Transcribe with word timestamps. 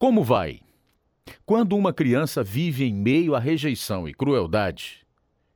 Como 0.00 0.24
vai? 0.24 0.62
Quando 1.44 1.76
uma 1.76 1.92
criança 1.92 2.42
vive 2.42 2.86
em 2.86 2.94
meio 2.94 3.34
à 3.34 3.38
rejeição 3.38 4.08
e 4.08 4.14
crueldade, 4.14 5.06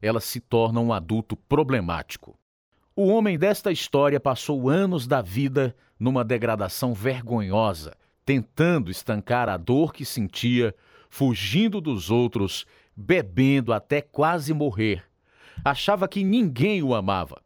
ela 0.03 0.21
se 0.21 0.39
torna 0.39 0.81
um 0.81 0.93
adulto 0.93 1.35
problemático. 1.35 2.39
O 2.95 3.07
homem 3.07 3.39
desta 3.39 3.73
história 3.73 4.21
passou 4.21 4.69
anos 4.69 5.07
da 5.07 5.23
vida 5.23 5.75
numa 5.99 6.23
degradação 6.23 6.93
vergonhosa, 6.93 7.97
tentando 8.23 8.91
estancar 8.91 9.49
a 9.49 9.57
dor 9.57 9.95
que 9.95 10.05
sentia, 10.05 10.75
fugindo 11.09 11.81
dos 11.81 12.11
outros, 12.11 12.67
bebendo 12.95 13.73
até 13.73 14.03
quase 14.03 14.53
morrer. 14.53 15.05
Achava 15.65 16.07
que 16.07 16.23
ninguém 16.23 16.83
o 16.83 16.95
amava. 16.95 17.41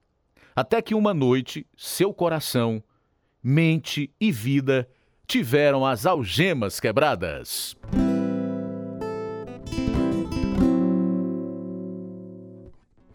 Até 0.52 0.82
que 0.82 0.96
uma 0.96 1.14
noite, 1.14 1.64
seu 1.76 2.12
coração, 2.12 2.82
mente 3.40 4.12
e 4.20 4.32
vida 4.32 4.88
tiveram 5.30 5.84
as 5.84 6.06
algemas 6.06 6.80
quebradas. 6.80 7.76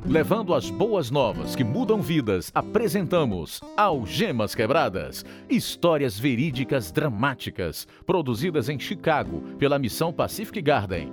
Levando 0.06 0.54
as 0.54 0.70
boas 0.70 1.10
novas 1.10 1.56
que 1.56 1.64
mudam 1.64 2.04
vidas, 2.04 2.52
apresentamos 2.54 3.62
Algemas 3.76 4.54
Quebradas, 4.54 5.26
histórias 5.50 6.20
verídicas 6.20 6.92
dramáticas, 6.92 7.88
produzidas 8.06 8.70
em 8.70 8.78
Chicago 8.78 9.42
pela 9.58 9.80
missão 9.80 10.14
Pacific 10.14 10.62
Garden. 10.62 11.12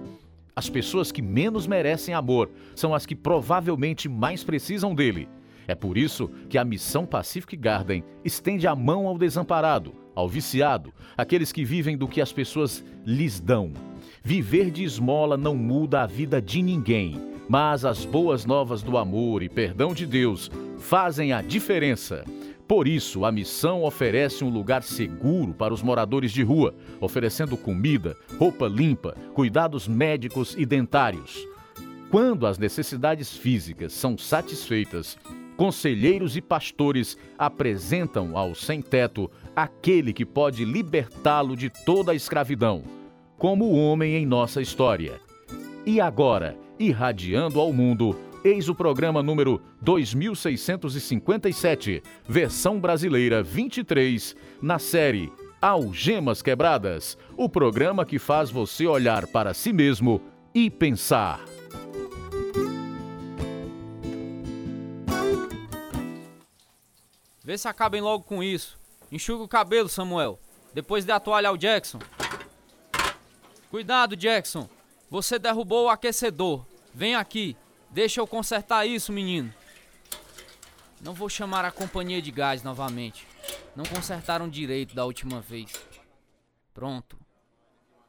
As 0.54 0.68
pessoas 0.68 1.10
que 1.10 1.22
menos 1.22 1.66
merecem 1.66 2.12
amor 2.12 2.50
são 2.74 2.94
as 2.94 3.06
que 3.06 3.16
provavelmente 3.16 4.06
mais 4.06 4.44
precisam 4.44 4.94
dele. 4.94 5.30
É 5.66 5.74
por 5.74 5.96
isso 5.96 6.28
que 6.50 6.58
a 6.58 6.64
missão 6.64 7.06
Pacific 7.06 7.56
Garden 7.56 8.04
estende 8.22 8.66
a 8.66 8.76
mão 8.76 9.06
ao 9.06 9.16
desamparado, 9.16 9.94
ao 10.14 10.28
viciado, 10.28 10.92
aqueles 11.16 11.52
que 11.52 11.64
vivem 11.64 11.96
do 11.96 12.08
que 12.08 12.20
as 12.20 12.32
pessoas 12.32 12.84
lhes 13.04 13.40
dão. 13.40 13.72
Viver 14.22 14.70
de 14.70 14.84
esmola 14.84 15.36
não 15.36 15.54
muda 15.54 16.02
a 16.02 16.06
vida 16.06 16.40
de 16.40 16.62
ninguém, 16.62 17.16
mas 17.48 17.84
as 17.84 18.04
boas 18.04 18.44
novas 18.44 18.82
do 18.82 18.96
amor 18.96 19.42
e 19.42 19.48
perdão 19.48 19.94
de 19.94 20.06
Deus 20.06 20.50
fazem 20.78 21.32
a 21.32 21.42
diferença. 21.42 22.24
Por 22.68 22.86
isso, 22.86 23.24
a 23.24 23.32
missão 23.32 23.82
oferece 23.82 24.44
um 24.44 24.48
lugar 24.48 24.84
seguro 24.84 25.52
para 25.52 25.74
os 25.74 25.82
moradores 25.82 26.30
de 26.30 26.42
rua, 26.42 26.72
oferecendo 27.00 27.56
comida, 27.56 28.16
roupa 28.38 28.68
limpa, 28.68 29.16
cuidados 29.34 29.88
médicos 29.88 30.54
e 30.56 30.64
dentários. 30.64 31.44
Quando 32.10 32.46
as 32.46 32.58
necessidades 32.58 33.36
físicas 33.36 33.92
são 33.92 34.16
satisfeitas, 34.16 35.18
conselheiros 35.56 36.36
e 36.36 36.40
pastores 36.40 37.18
apresentam 37.36 38.36
ao 38.36 38.54
sem-teto 38.54 39.28
aquele 39.62 40.12
que 40.12 40.24
pode 40.24 40.64
libertá-lo 40.64 41.56
de 41.56 41.70
toda 41.70 42.12
a 42.12 42.14
escravidão, 42.14 42.84
como 43.38 43.64
o 43.66 43.76
homem 43.76 44.14
em 44.14 44.24
nossa 44.26 44.62
história. 44.62 45.20
E 45.84 46.00
agora, 46.00 46.56
irradiando 46.78 47.58
ao 47.60 47.72
mundo, 47.72 48.16
eis 48.44 48.68
o 48.68 48.74
programa 48.74 49.22
número 49.22 49.62
2657, 49.82 52.02
versão 52.26 52.80
brasileira 52.80 53.42
23, 53.42 54.34
na 54.62 54.78
série 54.78 55.30
Algemas 55.60 56.40
Quebradas 56.40 57.18
o 57.36 57.46
programa 57.46 58.06
que 58.06 58.18
faz 58.18 58.50
você 58.50 58.86
olhar 58.86 59.26
para 59.26 59.52
si 59.52 59.74
mesmo 59.74 60.22
e 60.54 60.70
pensar. 60.70 61.44
Vê 67.44 67.58
se 67.58 67.68
acabem 67.68 68.00
logo 68.00 68.24
com 68.24 68.42
isso. 68.42 68.79
Enxuga 69.10 69.42
o 69.42 69.48
cabelo, 69.48 69.88
Samuel. 69.88 70.38
Depois 70.72 71.04
dê 71.04 71.12
a 71.12 71.20
toalha 71.20 71.48
ao 71.48 71.56
Jackson. 71.56 71.98
Cuidado, 73.70 74.16
Jackson. 74.16 74.68
Você 75.10 75.38
derrubou 75.38 75.86
o 75.86 75.88
aquecedor. 75.88 76.64
Vem 76.94 77.14
aqui. 77.14 77.56
Deixa 77.90 78.20
eu 78.20 78.26
consertar 78.26 78.86
isso, 78.86 79.12
menino. 79.12 79.52
Não 81.00 81.14
vou 81.14 81.28
chamar 81.28 81.64
a 81.64 81.72
companhia 81.72 82.22
de 82.22 82.30
gás 82.30 82.62
novamente. 82.62 83.26
Não 83.74 83.84
consertaram 83.84 84.48
direito 84.48 84.94
da 84.94 85.04
última 85.04 85.40
vez. 85.40 85.72
Pronto. 86.72 87.18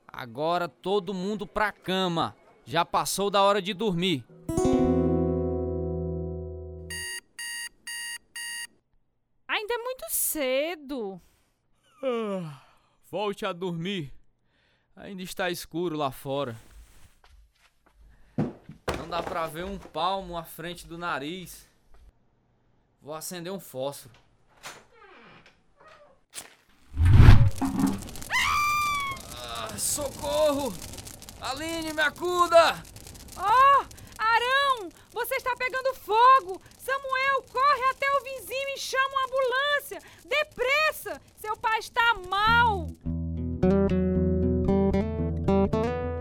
Agora 0.08 0.68
todo 0.68 1.14
mundo 1.14 1.48
pra 1.48 1.72
cama. 1.72 2.36
Já 2.66 2.86
passou 2.86 3.30
da 3.30 3.42
hora 3.42 3.62
de 3.62 3.74
dormir. 3.74 4.24
Cedo. 10.32 11.22
Ah, 12.02 12.62
volte 13.10 13.46
a 13.46 13.52
dormir. 13.52 14.14
Ainda 14.96 15.22
está 15.22 15.50
escuro 15.50 15.98
lá 15.98 16.10
fora. 16.10 16.56
Não 18.98 19.10
dá 19.10 19.22
pra 19.22 19.48
ver 19.48 19.66
um 19.66 19.78
palmo 19.78 20.38
à 20.38 20.44
frente 20.44 20.88
do 20.88 20.98
nariz. 20.98 21.68
Vou 23.02 23.14
acender 23.14 23.52
um 23.52 23.60
fósforo. 23.60 24.16
Ah, 29.36 29.78
socorro! 29.78 30.74
Aline, 31.42 31.92
me 31.92 32.02
acuda! 32.02 32.82
Oh, 33.36 33.86
Arão! 34.18 34.90
Você 35.12 35.36
está 35.36 35.54
pegando 35.58 35.94
fogo! 35.96 36.62
Samuel, 36.82 37.44
corre 37.48 37.84
até 37.92 38.08
o 38.10 38.24
vizinho 38.24 38.70
e 38.76 38.80
chama 38.80 39.08
uma 39.12 39.26
ambulância! 39.28 40.00
Depressa! 40.28 41.22
Seu 41.36 41.56
pai 41.56 41.78
está 41.78 42.16
mal! 42.28 42.88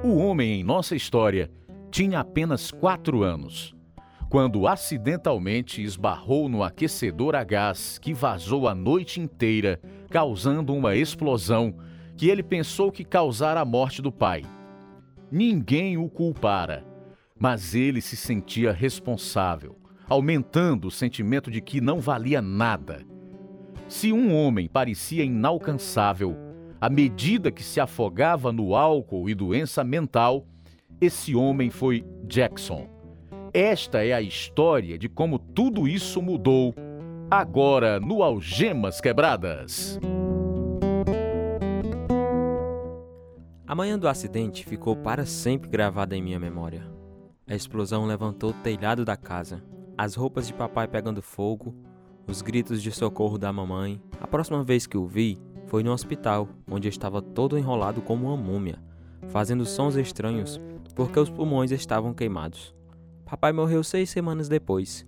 O 0.05 0.19
homem 0.19 0.61
em 0.61 0.63
nossa 0.63 0.95
história 0.95 1.51
tinha 1.91 2.21
apenas 2.21 2.71
quatro 2.71 3.23
anos, 3.23 3.75
quando 4.29 4.69
acidentalmente 4.69 5.83
esbarrou 5.83 6.47
no 6.47 6.63
aquecedor 6.63 7.35
a 7.35 7.43
gás 7.43 7.99
que 7.99 8.13
vazou 8.13 8.69
a 8.69 8.75
noite 8.75 9.19
inteira, 9.19 9.81
causando 10.11 10.75
uma 10.75 10.95
explosão 10.95 11.75
que 12.19 12.29
ele 12.29 12.43
pensou 12.43 12.93
que 12.93 13.03
causara 13.03 13.61
a 13.61 13.65
morte 13.65 14.03
do 14.03 14.13
pai. 14.13 14.45
Ninguém 15.33 15.97
o 15.97 16.07
culpara, 16.11 16.85
mas 17.39 17.75
ele 17.75 18.03
se 18.03 18.15
sentia 18.15 18.73
responsável 18.73 19.80
aumentando 20.11 20.89
o 20.89 20.91
sentimento 20.91 21.53
de 21.53 21.61
que 21.61 21.81
não 21.81 22.01
valia 22.01 22.43
nada. 22.43 23.07
Se 23.89 24.13
um 24.13 24.35
homem 24.35 24.69
parecia 24.69 25.23
inalcançável, 25.23 26.37
à 26.81 26.91
medida 26.91 27.53
que 27.53 27.63
se 27.63 27.79
afogava 27.79 28.51
no 28.53 28.75
álcool 28.75 29.31
e 29.31 29.35
doença 29.37 29.85
mental, 29.85 30.45
esse 31.01 31.37
homem 31.37 31.71
foi 31.71 32.05
Jackson. 32.25 32.89
Esta 33.55 34.05
é 34.05 34.13
a 34.13 34.21
história 34.21 34.99
de 34.99 35.09
como 35.09 35.39
tudo 35.39 35.87
isso 35.87 36.21
mudou, 36.21 36.75
agora 37.31 38.01
no 38.01 38.25
Algemas 38.25 39.01
Quebradas. 39.01 39.99
A 43.65 43.75
manhã 43.77 43.97
do 43.97 44.09
acidente 44.09 44.65
ficou 44.65 44.97
para 44.97 45.25
sempre 45.25 45.71
gravada 45.71 46.17
em 46.17 46.23
minha 46.23 46.41
memória. 46.41 46.85
A 47.47 47.55
explosão 47.55 48.07
levantou 48.07 48.51
o 48.51 48.55
telhado 48.55 49.05
da 49.05 49.17
casa 49.17 49.63
as 50.03 50.15
roupas 50.15 50.47
de 50.47 50.55
papai 50.55 50.89
pegando 50.89 51.21
fogo, 51.21 51.75
os 52.27 52.41
gritos 52.41 52.83
de 52.83 52.91
socorro 52.91 53.37
da 53.37 53.53
mamãe. 53.53 54.01
A 54.19 54.27
próxima 54.27 54.65
vez 54.65 54.87
que 54.87 54.97
o 54.97 55.05
vi 55.05 55.37
foi 55.67 55.83
no 55.83 55.93
hospital, 55.93 56.49
onde 56.67 56.89
estava 56.89 57.21
todo 57.21 57.59
enrolado 57.59 58.01
como 58.01 58.29
uma 58.29 58.37
múmia, 58.37 58.79
fazendo 59.29 59.67
sons 59.67 59.97
estranhos 59.97 60.59
porque 60.95 61.21
os 61.21 61.29
pulmões 61.29 61.71
estavam 61.71 62.15
queimados. 62.15 62.75
Papai 63.27 63.53
morreu 63.53 63.85
seis 63.85 64.09
semanas 64.09 64.49
depois. 64.49 65.07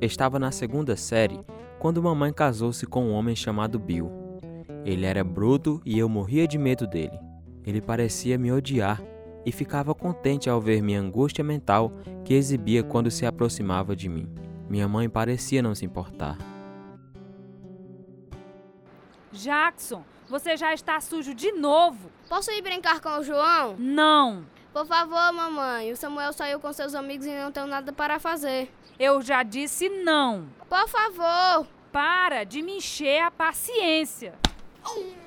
Estava 0.00 0.40
na 0.40 0.50
segunda 0.50 0.96
série 0.96 1.38
quando 1.78 2.02
mamãe 2.02 2.32
casou-se 2.32 2.84
com 2.84 3.04
um 3.04 3.12
homem 3.12 3.36
chamado 3.36 3.78
Bill. 3.78 4.10
Ele 4.84 5.06
era 5.06 5.22
bruto 5.22 5.80
e 5.86 5.96
eu 5.96 6.08
morria 6.08 6.48
de 6.48 6.58
medo 6.58 6.84
dele. 6.84 7.16
Ele 7.64 7.80
parecia 7.80 8.36
me 8.36 8.50
odiar 8.50 9.00
e 9.46 9.52
ficava 9.52 9.94
contente 9.94 10.50
ao 10.50 10.60
ver 10.60 10.82
minha 10.82 11.00
angústia 11.00 11.44
mental 11.44 11.92
que 12.24 12.34
exibia 12.34 12.82
quando 12.82 13.12
se 13.12 13.24
aproximava 13.24 13.94
de 13.94 14.08
mim. 14.08 14.28
Minha 14.68 14.88
mãe 14.88 15.08
parecia 15.08 15.62
não 15.62 15.72
se 15.72 15.84
importar. 15.84 16.36
Jackson, 19.30 20.02
você 20.28 20.56
já 20.56 20.74
está 20.74 21.00
sujo 21.00 21.32
de 21.32 21.52
novo. 21.52 22.10
Posso 22.28 22.50
ir 22.50 22.60
brincar 22.60 23.00
com 23.00 23.20
o 23.20 23.22
João? 23.22 23.76
Não. 23.78 24.44
Por 24.72 24.84
favor, 24.84 25.32
mamãe. 25.32 25.92
O 25.92 25.96
Samuel 25.96 26.32
saiu 26.32 26.58
com 26.58 26.72
seus 26.72 26.94
amigos 26.94 27.24
e 27.24 27.30
não 27.30 27.52
tem 27.52 27.66
nada 27.66 27.92
para 27.92 28.18
fazer. 28.18 28.68
Eu 28.98 29.22
já 29.22 29.44
disse 29.44 29.88
não. 29.88 30.48
Por 30.68 30.88
favor. 30.88 31.68
Para 31.92 32.44
de 32.44 32.62
me 32.62 32.78
encher 32.78 33.22
a 33.22 33.30
paciência. 33.30 34.34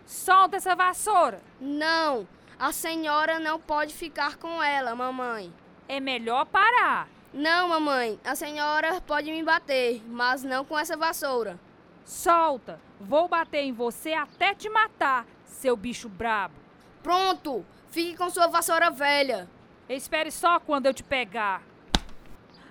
Solta 0.05 0.57
essa 0.57 0.75
vassoura. 0.75 1.41
Não. 1.59 2.27
A 2.59 2.73
senhora 2.73 3.39
não 3.39 3.57
pode 3.57 3.93
ficar 3.93 4.35
com 4.35 4.61
ela, 4.61 4.93
mamãe. 4.93 5.53
É 5.87 6.01
melhor 6.01 6.45
parar. 6.45 7.07
Não, 7.33 7.69
mamãe. 7.69 8.19
A 8.21 8.35
senhora 8.35 8.99
pode 8.99 9.31
me 9.31 9.41
bater, 9.41 10.03
mas 10.05 10.43
não 10.43 10.65
com 10.65 10.77
essa 10.77 10.97
vassoura. 10.97 11.57
Solta. 12.03 12.81
Vou 12.99 13.29
bater 13.29 13.61
em 13.61 13.71
você 13.71 14.11
até 14.11 14.53
te 14.53 14.67
matar, 14.69 15.25
seu 15.45 15.77
bicho 15.77 16.09
brabo. 16.09 16.55
Pronto! 17.01 17.65
Fique 17.91 18.17
com 18.17 18.29
sua 18.29 18.47
vassoura 18.47 18.91
velha. 18.91 19.49
Espere 19.87 20.29
só 20.29 20.59
quando 20.59 20.87
eu 20.87 20.93
te 20.93 21.01
pegar. 21.01 21.63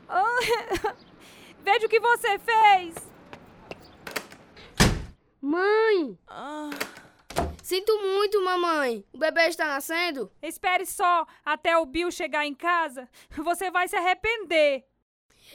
Ah, 0.07 0.39
Veja 1.65 1.87
o 1.87 1.89
que 1.89 1.99
você 1.99 2.39
fez! 2.39 2.95
Mãe! 5.41 6.19
Sinto 7.69 7.99
muito, 8.01 8.43
mamãe. 8.43 9.05
O 9.13 9.19
bebê 9.19 9.43
está 9.43 9.67
nascendo? 9.67 10.33
Espere 10.41 10.87
só 10.87 11.27
até 11.45 11.77
o 11.77 11.85
Bill 11.85 12.11
chegar 12.11 12.47
em 12.47 12.55
casa. 12.55 13.07
Você 13.37 13.71
vai 13.71 13.87
se 13.87 13.95
arrepender. 13.95 14.87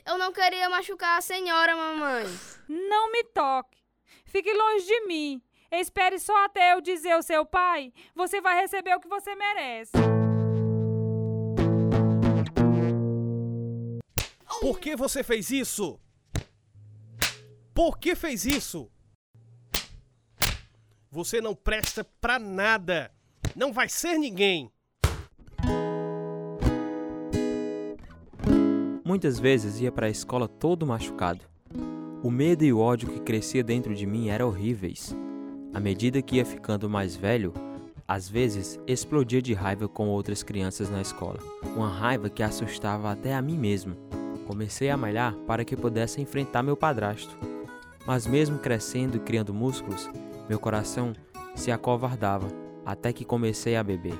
Eu 0.05 0.19
não 0.19 0.31
queria 0.31 0.69
machucar 0.69 1.17
a 1.17 1.21
senhora, 1.21 1.75
mamãe. 1.75 2.25
Não 2.69 3.11
me 3.11 3.23
toque. 3.23 3.79
Fique 4.25 4.53
longe 4.53 4.85
de 4.85 5.07
mim. 5.07 5.41
Espere 5.71 6.19
só 6.19 6.45
até 6.45 6.73
eu 6.73 6.81
dizer 6.81 7.13
ao 7.13 7.23
seu 7.23 7.47
pai. 7.47 7.91
Você 8.13 8.39
vai 8.39 8.61
receber 8.61 8.95
o 8.95 8.99
que 8.99 9.07
você 9.07 9.33
merece. 9.33 9.93
Por 14.61 14.79
que 14.79 14.95
você 14.95 15.23
fez 15.23 15.49
isso? 15.49 15.99
Por 17.73 17.97
que 17.97 18.13
fez 18.13 18.45
isso? 18.45 18.92
Você 21.13 21.39
não 21.39 21.53
presta 21.53 22.03
pra 22.19 22.39
nada. 22.39 23.11
Não 23.55 23.71
vai 23.71 23.87
ser 23.87 24.17
ninguém. 24.17 24.71
Muitas 29.05 29.37
vezes 29.37 29.79
ia 29.79 29.91
para 29.91 30.07
a 30.07 30.09
escola 30.09 30.47
todo 30.47 30.87
machucado. 30.87 31.41
O 32.23 32.31
medo 32.31 32.63
e 32.63 32.73
o 32.73 32.79
ódio 32.79 33.09
que 33.09 33.19
crescia 33.19 33.63
dentro 33.63 33.93
de 33.93 34.07
mim 34.07 34.29
eram 34.29 34.47
horríveis. 34.47 35.15
À 35.71 35.79
medida 35.79 36.19
que 36.19 36.37
ia 36.37 36.45
ficando 36.45 36.89
mais 36.89 37.15
velho, 37.15 37.53
às 38.07 38.27
vezes 38.27 38.79
explodia 38.87 39.39
de 39.39 39.53
raiva 39.53 39.87
com 39.87 40.07
outras 40.07 40.41
crianças 40.41 40.89
na 40.89 40.99
escola. 40.99 41.37
Uma 41.75 41.89
raiva 41.89 42.27
que 42.27 42.41
assustava 42.41 43.11
até 43.11 43.35
a 43.35 43.41
mim 43.41 43.59
mesmo. 43.59 43.95
Comecei 44.47 44.89
a 44.89 44.97
malhar 44.97 45.35
para 45.45 45.63
que 45.63 45.77
pudesse 45.77 46.19
enfrentar 46.19 46.63
meu 46.63 46.75
padrasto. 46.75 47.37
Mas 48.03 48.25
mesmo 48.25 48.57
crescendo 48.57 49.17
e 49.17 49.19
criando 49.19 49.53
músculos, 49.53 50.09
meu 50.49 50.59
coração 50.59 51.13
se 51.55 51.71
acovardava 51.71 52.47
até 52.85 53.13
que 53.13 53.23
comecei 53.23 53.75
a 53.75 53.83
beber. 53.83 54.17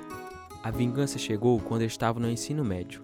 A 0.62 0.70
vingança 0.70 1.18
chegou 1.18 1.60
quando 1.60 1.82
eu 1.82 1.86
estava 1.86 2.18
no 2.18 2.30
ensino 2.30 2.64
médio. 2.64 3.02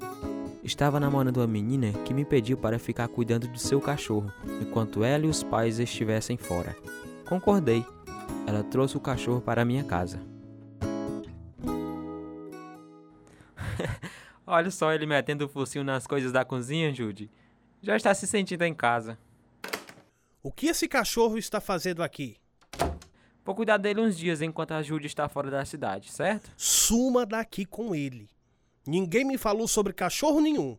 Estava 0.62 0.99
namorando 0.99 1.38
uma 1.38 1.46
menina 1.46 1.93
que 2.05 2.14
me 2.14 2.25
pediu 2.25 2.56
para 2.56 2.78
ficar 2.78 3.08
cuidando 3.08 3.46
do 3.49 3.58
seu 3.58 3.81
cachorro 3.81 4.32
enquanto 4.61 5.05
ela 5.05 5.26
e 5.26 5.28
os 5.28 5.43
pais 5.43 5.78
estivessem 5.78 6.37
fora. 6.37 6.75
Concordei. 7.28 7.84
Ela 8.46 8.62
trouxe 8.62 8.96
o 8.96 9.00
cachorro 9.00 9.40
para 9.40 9.64
minha 9.64 9.84
casa. 9.84 10.20
Olha 14.46 14.70
só 14.70 14.93
ele 14.93 15.06
metendo 15.06 15.44
o 15.44 15.49
focinho 15.49 15.84
nas 15.84 16.06
coisas 16.06 16.32
da 16.32 16.44
cozinha, 16.44 16.93
Judy. 16.93 17.31
Já 17.82 17.96
está 17.96 18.14
se 18.14 18.26
sentindo 18.26 18.62
em 18.62 18.75
casa. 18.75 19.19
O 20.43 20.50
que 20.50 20.69
esse 20.69 20.88
cachorro 20.88 21.37
está 21.37 21.61
fazendo 21.61 22.02
aqui? 22.02 22.40
Vou 23.45 23.55
cuidar 23.55 23.79
dele 23.79 24.01
uns 24.01 24.17
dias 24.17 24.43
enquanto 24.43 24.73
a 24.73 24.83
Judy 24.83 25.07
está 25.07 25.29
fora 25.29 25.51
da 25.51 25.65
cidade, 25.65 26.13
certo? 26.13 26.51
Suma 26.57 27.25
daqui 27.25 27.65
com 27.65 27.95
ele. 27.95 28.29
Ninguém 28.87 29.25
me 29.25 29.39
falou 29.39 29.67
sobre 29.67 29.93
cachorro 29.93 30.41
nenhum. 30.41 30.79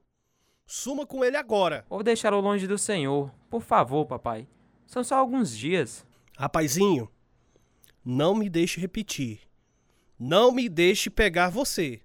Suma 0.65 1.05
com 1.05 1.23
ele 1.23 1.35
agora. 1.37 1.85
Vou 1.89 2.03
deixá-lo 2.03 2.39
longe 2.39 2.67
do 2.67 2.77
Senhor. 2.77 3.31
Por 3.49 3.61
favor, 3.61 4.05
papai. 4.05 4.47
São 4.85 5.03
só 5.03 5.15
alguns 5.15 5.55
dias. 5.55 6.05
Rapazinho, 6.37 7.09
não 8.05 8.33
me 8.33 8.49
deixe 8.49 8.79
repetir. 8.79 9.41
Não 10.17 10.51
me 10.51 10.69
deixe 10.69 11.09
pegar 11.09 11.49
você. 11.49 12.01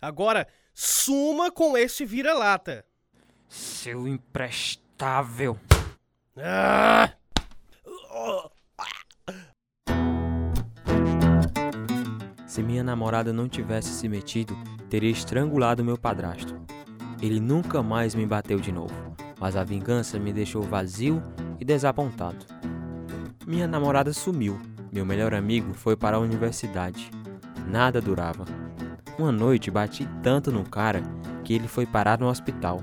Agora, 0.00 0.46
suma 0.74 1.50
com 1.50 1.76
esse 1.76 2.04
vira-lata. 2.04 2.84
Seu 3.48 4.06
imprestável. 4.06 5.58
Ah! 6.36 7.12
Se 12.48 12.62
minha 12.62 12.82
namorada 12.82 13.30
não 13.30 13.46
tivesse 13.46 13.90
se 13.90 14.08
metido, 14.08 14.56
teria 14.88 15.10
estrangulado 15.10 15.84
meu 15.84 15.98
padrasto. 15.98 16.56
Ele 17.20 17.38
nunca 17.38 17.82
mais 17.82 18.14
me 18.14 18.24
bateu 18.24 18.58
de 18.58 18.72
novo, 18.72 18.94
mas 19.38 19.54
a 19.54 19.62
vingança 19.62 20.18
me 20.18 20.32
deixou 20.32 20.62
vazio 20.62 21.22
e 21.60 21.64
desapontado. 21.64 22.46
Minha 23.46 23.68
namorada 23.68 24.14
sumiu. 24.14 24.58
Meu 24.90 25.04
melhor 25.04 25.34
amigo 25.34 25.74
foi 25.74 25.94
para 25.94 26.16
a 26.16 26.20
universidade. 26.20 27.10
Nada 27.70 28.00
durava. 28.00 28.46
Uma 29.18 29.30
noite 29.30 29.70
bati 29.70 30.08
tanto 30.22 30.50
no 30.50 30.64
cara 30.64 31.02
que 31.44 31.52
ele 31.52 31.68
foi 31.68 31.84
parar 31.84 32.18
no 32.18 32.28
hospital. 32.28 32.80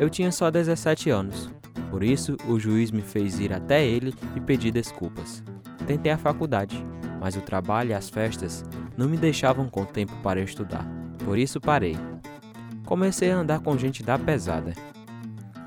Eu 0.00 0.08
tinha 0.08 0.32
só 0.32 0.50
17 0.50 1.10
anos, 1.10 1.50
por 1.90 2.02
isso 2.02 2.38
o 2.48 2.58
juiz 2.58 2.90
me 2.90 3.02
fez 3.02 3.38
ir 3.38 3.52
até 3.52 3.84
ele 3.84 4.14
e 4.34 4.40
pedir 4.40 4.70
desculpas. 4.70 5.44
Tentei 5.86 6.10
a 6.10 6.16
faculdade, 6.16 6.82
mas 7.22 7.36
o 7.36 7.40
trabalho 7.40 7.90
e 7.90 7.94
as 7.94 8.10
festas 8.10 8.64
não 8.96 9.08
me 9.08 9.16
deixavam 9.16 9.70
com 9.70 9.84
tempo 9.84 10.12
para 10.24 10.40
estudar, 10.40 10.84
por 11.24 11.38
isso 11.38 11.60
parei. 11.60 11.96
Comecei 12.84 13.30
a 13.30 13.36
andar 13.36 13.60
com 13.60 13.78
gente 13.78 14.02
da 14.02 14.18
pesada. 14.18 14.74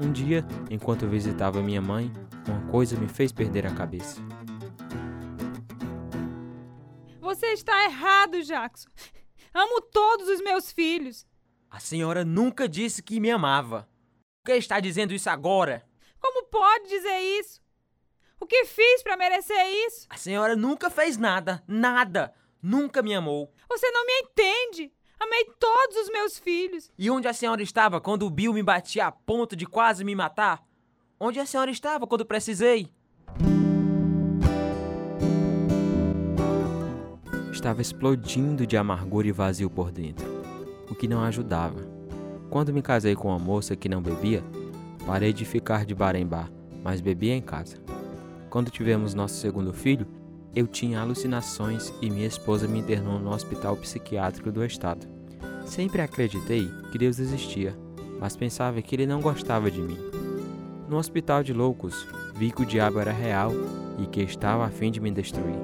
Um 0.01 0.11
dia, 0.11 0.45
enquanto 0.69 1.07
visitava 1.07 1.63
minha 1.63 1.81
mãe, 1.81 2.11
uma 2.45 2.69
coisa 2.69 2.99
me 2.99 3.07
fez 3.07 3.31
perder 3.31 3.65
a 3.65 3.73
cabeça. 3.73 4.21
Você 7.21 7.45
está 7.53 7.85
errado, 7.85 8.43
Jackson. 8.43 8.89
Amo 9.53 9.79
todos 9.79 10.27
os 10.27 10.41
meus 10.41 10.73
filhos. 10.73 11.25
A 11.69 11.79
senhora 11.79 12.25
nunca 12.25 12.67
disse 12.67 13.01
que 13.01 13.21
me 13.21 13.31
amava. 13.31 13.87
Por 14.43 14.51
que 14.51 14.57
está 14.57 14.81
dizendo 14.81 15.13
isso 15.13 15.29
agora? 15.29 15.85
Como 16.19 16.47
pode 16.47 16.89
dizer 16.89 17.17
isso? 17.39 17.64
O 18.39 18.45
que 18.45 18.65
fiz 18.65 19.01
para 19.01 19.17
merecer 19.17 19.57
isso? 19.87 20.07
A 20.09 20.17
senhora 20.17 20.55
nunca 20.55 20.89
fez 20.89 21.17
nada, 21.17 21.63
nada. 21.67 22.33
Nunca 22.61 23.01
me 23.01 23.13
amou. 23.13 23.51
Você 23.69 23.89
não 23.91 24.05
me 24.05 24.13
entende. 24.23 24.91
Amei 25.19 25.45
todos 25.59 25.97
os 25.97 26.09
meus 26.09 26.37
filhos. 26.37 26.91
E 26.97 27.09
onde 27.09 27.27
a 27.27 27.33
senhora 27.33 27.61
estava 27.61 28.01
quando 28.01 28.25
o 28.25 28.29
Bill 28.29 28.53
me 28.53 28.61
batia 28.61 29.07
a 29.07 29.11
ponto 29.11 29.55
de 29.55 29.65
quase 29.65 30.03
me 30.03 30.15
matar? 30.15 30.63
Onde 31.19 31.39
a 31.39 31.45
senhora 31.45 31.71
estava 31.71 32.05
quando 32.05 32.25
precisei? 32.25 32.91
Estava 37.51 37.81
explodindo 37.81 38.67
de 38.67 38.75
amargura 38.75 39.27
e 39.27 39.31
vazio 39.31 39.69
por 39.69 39.91
dentro, 39.91 40.25
o 40.89 40.93
que 40.93 41.07
não 41.07 41.23
ajudava. 41.23 41.79
Quando 42.49 42.73
me 42.73 42.81
casei 42.81 43.15
com 43.15 43.29
uma 43.29 43.39
moça 43.39 43.75
que 43.75 43.87
não 43.87 44.01
bebia, 44.01 44.43
parei 45.05 45.31
de 45.31 45.45
ficar 45.45 45.85
de 45.85 45.95
bar 45.95 46.15
em 46.15 46.27
bar, 46.27 46.51
mas 46.83 46.99
bebia 46.99 47.33
em 47.33 47.41
casa. 47.41 47.84
Quando 48.55 48.71
tivemos 48.71 49.13
nosso 49.13 49.35
segundo 49.35 49.73
filho, 49.73 50.07
eu 50.55 50.65
tinha 50.65 51.01
alucinações 51.01 51.91
e 52.01 52.09
minha 52.09 52.25
esposa 52.25 52.69
me 52.69 52.79
internou 52.79 53.19
no 53.19 53.33
hospital 53.33 53.75
psiquiátrico 53.75 54.49
do 54.49 54.63
estado. 54.63 55.05
Sempre 55.65 56.01
acreditei 56.01 56.71
que 56.89 56.97
Deus 56.97 57.19
existia, 57.19 57.77
mas 58.17 58.37
pensava 58.37 58.81
que 58.81 58.95
ele 58.95 59.05
não 59.05 59.19
gostava 59.19 59.69
de 59.69 59.81
mim. 59.81 59.97
No 60.87 60.95
hospital 60.95 61.43
de 61.43 61.51
loucos, 61.51 62.07
vi 62.33 62.49
que 62.49 62.61
o 62.61 62.65
diabo 62.65 62.97
era 62.97 63.11
real 63.11 63.51
e 63.99 64.07
que 64.07 64.21
estava 64.21 64.65
a 64.65 64.69
fim 64.69 64.89
de 64.89 65.01
me 65.01 65.11
destruir. 65.11 65.59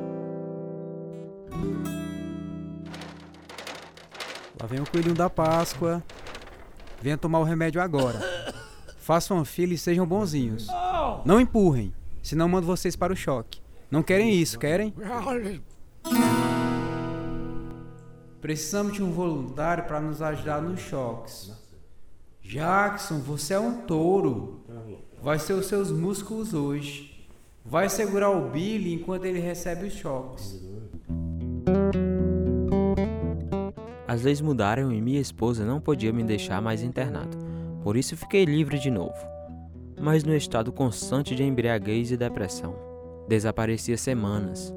Lá 4.60 4.68
vem 4.68 4.82
o 4.82 4.92
coelhinho 4.92 5.16
da 5.16 5.30
Páscoa. 5.30 6.04
Venha 7.02 7.18
tomar 7.18 7.40
o 7.40 7.46
remédio 7.46 7.82
agora. 7.82 8.20
Façam 8.98 9.46
fila 9.46 9.74
e 9.76 9.78
sejam 9.78 10.06
bonzinhos. 10.06 10.68
Não 11.24 11.40
empurrem, 11.40 11.94
senão 12.22 12.48
mando 12.48 12.68
vocês 12.68 12.96
para 12.96 13.14
o 13.14 13.16
choque. 13.16 13.62
Não 13.90 14.02
querem 14.02 14.34
isso, 14.34 14.58
querem? 14.58 14.94
Precisamos 18.40 18.94
de 18.94 19.04
um 19.04 19.12
voluntário 19.12 19.84
para 19.84 20.00
nos 20.00 20.22
ajudar 20.22 20.62
nos 20.62 20.80
choques. 20.80 21.52
Jackson, 22.42 23.20
você 23.20 23.54
é 23.54 23.60
um 23.60 23.82
touro. 23.82 24.62
Vai 25.22 25.38
ser 25.40 25.54
os 25.54 25.68
seus 25.68 25.92
músculos 25.92 26.54
hoje. 26.54 27.28
Vai 27.64 27.90
segurar 27.90 28.32
o 28.32 28.50
Billy 28.50 28.94
enquanto 28.94 29.26
ele 29.26 29.40
recebe 29.40 29.86
os 29.86 29.94
choques. 29.94 30.60
As 34.08 34.24
leis 34.24 34.42
mudaram 34.42 34.92
e 34.92 35.00
minha 35.00 35.22
esposa 35.22 35.64
não 35.64 35.80
podia 35.80 36.12
me 36.12 36.24
deixar 36.24 36.62
mais 36.62 36.84
internado, 36.84 37.38
por 37.82 37.96
isso 37.96 38.18
fiquei 38.18 38.44
livre 38.44 38.78
de 38.78 38.92
novo. 38.92 39.31
Mas 40.02 40.24
no 40.24 40.36
estado 40.36 40.72
constante 40.72 41.36
de 41.36 41.44
embriaguez 41.44 42.12
e 42.12 42.18
depressão. 42.18 42.76
Desaparecia 43.28 43.96
semanas. 43.98 44.74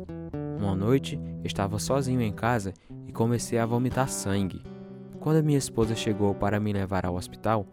Uma 0.59 0.77
noite, 0.77 1.19
estava 1.43 1.79
sozinho 1.79 2.21
em 2.21 2.33
casa 2.33 2.75
e 3.09 3.13
comecei 3.13 3.59
a 3.59 3.65
vomitar 3.65 4.09
sangue. 4.09 4.63
Quando 5.19 5.39
a 5.39 5.43
minha 5.43 5.57
esposa 5.57 5.95
chegou 5.95 6.35
para 6.35 6.61
me 6.61 6.75
levar 6.75 7.07
ao 7.07 7.15
hospital, 7.15 7.67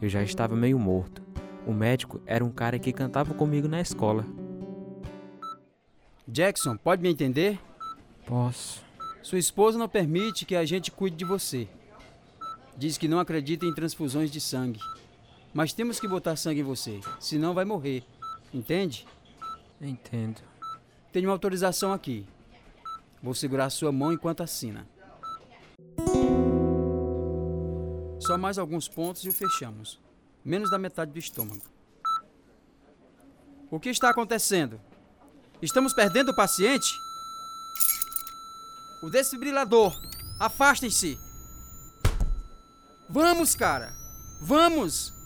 eu 0.00 0.08
já 0.08 0.22
estava 0.22 0.56
meio 0.56 0.78
morto. 0.78 1.22
O 1.66 1.74
médico 1.74 2.22
era 2.24 2.42
um 2.42 2.50
cara 2.50 2.78
que 2.78 2.92
cantava 2.92 3.34
comigo 3.34 3.68
na 3.68 3.82
escola. 3.82 4.24
Jackson, 6.26 6.74
pode 6.78 7.02
me 7.02 7.10
entender? 7.10 7.58
Posso. 8.26 8.82
Sua 9.22 9.38
esposa 9.38 9.78
não 9.78 9.88
permite 9.88 10.46
que 10.46 10.56
a 10.56 10.64
gente 10.64 10.90
cuide 10.90 11.16
de 11.16 11.24
você. 11.26 11.68
Diz 12.78 12.96
que 12.96 13.08
não 13.08 13.18
acredita 13.18 13.66
em 13.66 13.74
transfusões 13.74 14.30
de 14.30 14.40
sangue. 14.40 14.80
Mas 15.54 15.72
temos 15.72 16.00
que 16.00 16.08
botar 16.08 16.34
sangue 16.34 16.60
em 16.60 16.64
você, 16.64 17.00
senão 17.20 17.54
vai 17.54 17.64
morrer. 17.64 18.04
Entende? 18.52 19.06
Entendo. 19.80 20.42
Tenho 21.12 21.28
uma 21.28 21.32
autorização 21.32 21.92
aqui. 21.92 22.26
Vou 23.22 23.34
segurar 23.34 23.70
sua 23.70 23.92
mão 23.92 24.12
enquanto 24.12 24.42
assina. 24.42 24.86
Só 28.18 28.36
mais 28.36 28.58
alguns 28.58 28.88
pontos 28.88 29.24
e 29.24 29.28
o 29.28 29.32
fechamos. 29.32 30.00
Menos 30.44 30.70
da 30.70 30.78
metade 30.78 31.12
do 31.12 31.18
estômago. 31.18 31.62
O 33.70 33.78
que 33.78 33.90
está 33.90 34.10
acontecendo? 34.10 34.80
Estamos 35.62 35.94
perdendo 35.94 36.32
o 36.32 36.36
paciente? 36.36 36.88
O 39.02 39.10
desfibrilador. 39.10 39.94
Afastem-se. 40.40 41.16
Vamos, 43.08 43.54
cara. 43.54 43.94
Vamos. 44.42 45.23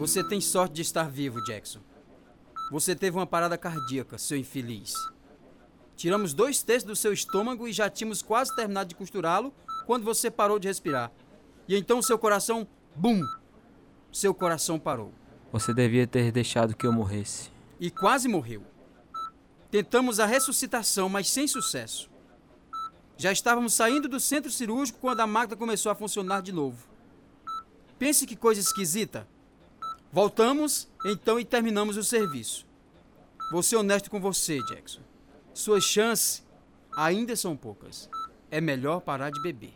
Você 0.00 0.24
tem 0.24 0.40
sorte 0.40 0.76
de 0.76 0.80
estar 0.80 1.10
vivo, 1.10 1.44
Jackson. 1.44 1.78
Você 2.70 2.96
teve 2.96 3.18
uma 3.18 3.26
parada 3.26 3.58
cardíaca, 3.58 4.16
seu 4.16 4.38
infeliz. 4.38 4.94
Tiramos 5.94 6.32
dois 6.32 6.62
terços 6.62 6.86
do 6.88 6.96
seu 6.96 7.12
estômago 7.12 7.68
e 7.68 7.72
já 7.74 7.90
tínhamos 7.90 8.22
quase 8.22 8.56
terminado 8.56 8.88
de 8.88 8.94
costurá-lo 8.94 9.52
quando 9.84 10.02
você 10.02 10.30
parou 10.30 10.58
de 10.58 10.68
respirar. 10.68 11.12
E 11.68 11.76
então 11.76 12.00
seu 12.00 12.18
coração, 12.18 12.66
bum! 12.96 13.20
Seu 14.10 14.32
coração 14.32 14.78
parou. 14.78 15.12
Você 15.52 15.74
devia 15.74 16.06
ter 16.06 16.32
deixado 16.32 16.74
que 16.74 16.86
eu 16.86 16.92
morresse. 16.94 17.50
E 17.78 17.90
quase 17.90 18.26
morreu. 18.26 18.62
Tentamos 19.70 20.18
a 20.18 20.24
ressuscitação, 20.24 21.10
mas 21.10 21.28
sem 21.28 21.46
sucesso. 21.46 22.08
Já 23.18 23.32
estávamos 23.32 23.74
saindo 23.74 24.08
do 24.08 24.18
centro 24.18 24.50
cirúrgico 24.50 24.98
quando 24.98 25.20
a 25.20 25.26
máquina 25.26 25.58
começou 25.58 25.92
a 25.92 25.94
funcionar 25.94 26.40
de 26.40 26.52
novo. 26.52 26.88
Pense 27.98 28.26
que 28.26 28.34
coisa 28.34 28.62
esquisita. 28.62 29.28
Voltamos, 30.12 30.88
então, 31.04 31.38
e 31.38 31.44
terminamos 31.44 31.96
o 31.96 32.02
serviço. 32.02 32.66
Vou 33.52 33.62
ser 33.62 33.76
honesto 33.76 34.10
com 34.10 34.20
você, 34.20 34.58
Jackson. 34.64 35.00
Suas 35.54 35.84
chances 35.84 36.44
ainda 36.96 37.36
são 37.36 37.56
poucas. 37.56 38.10
É 38.50 38.60
melhor 38.60 39.00
parar 39.00 39.30
de 39.30 39.40
beber. 39.40 39.72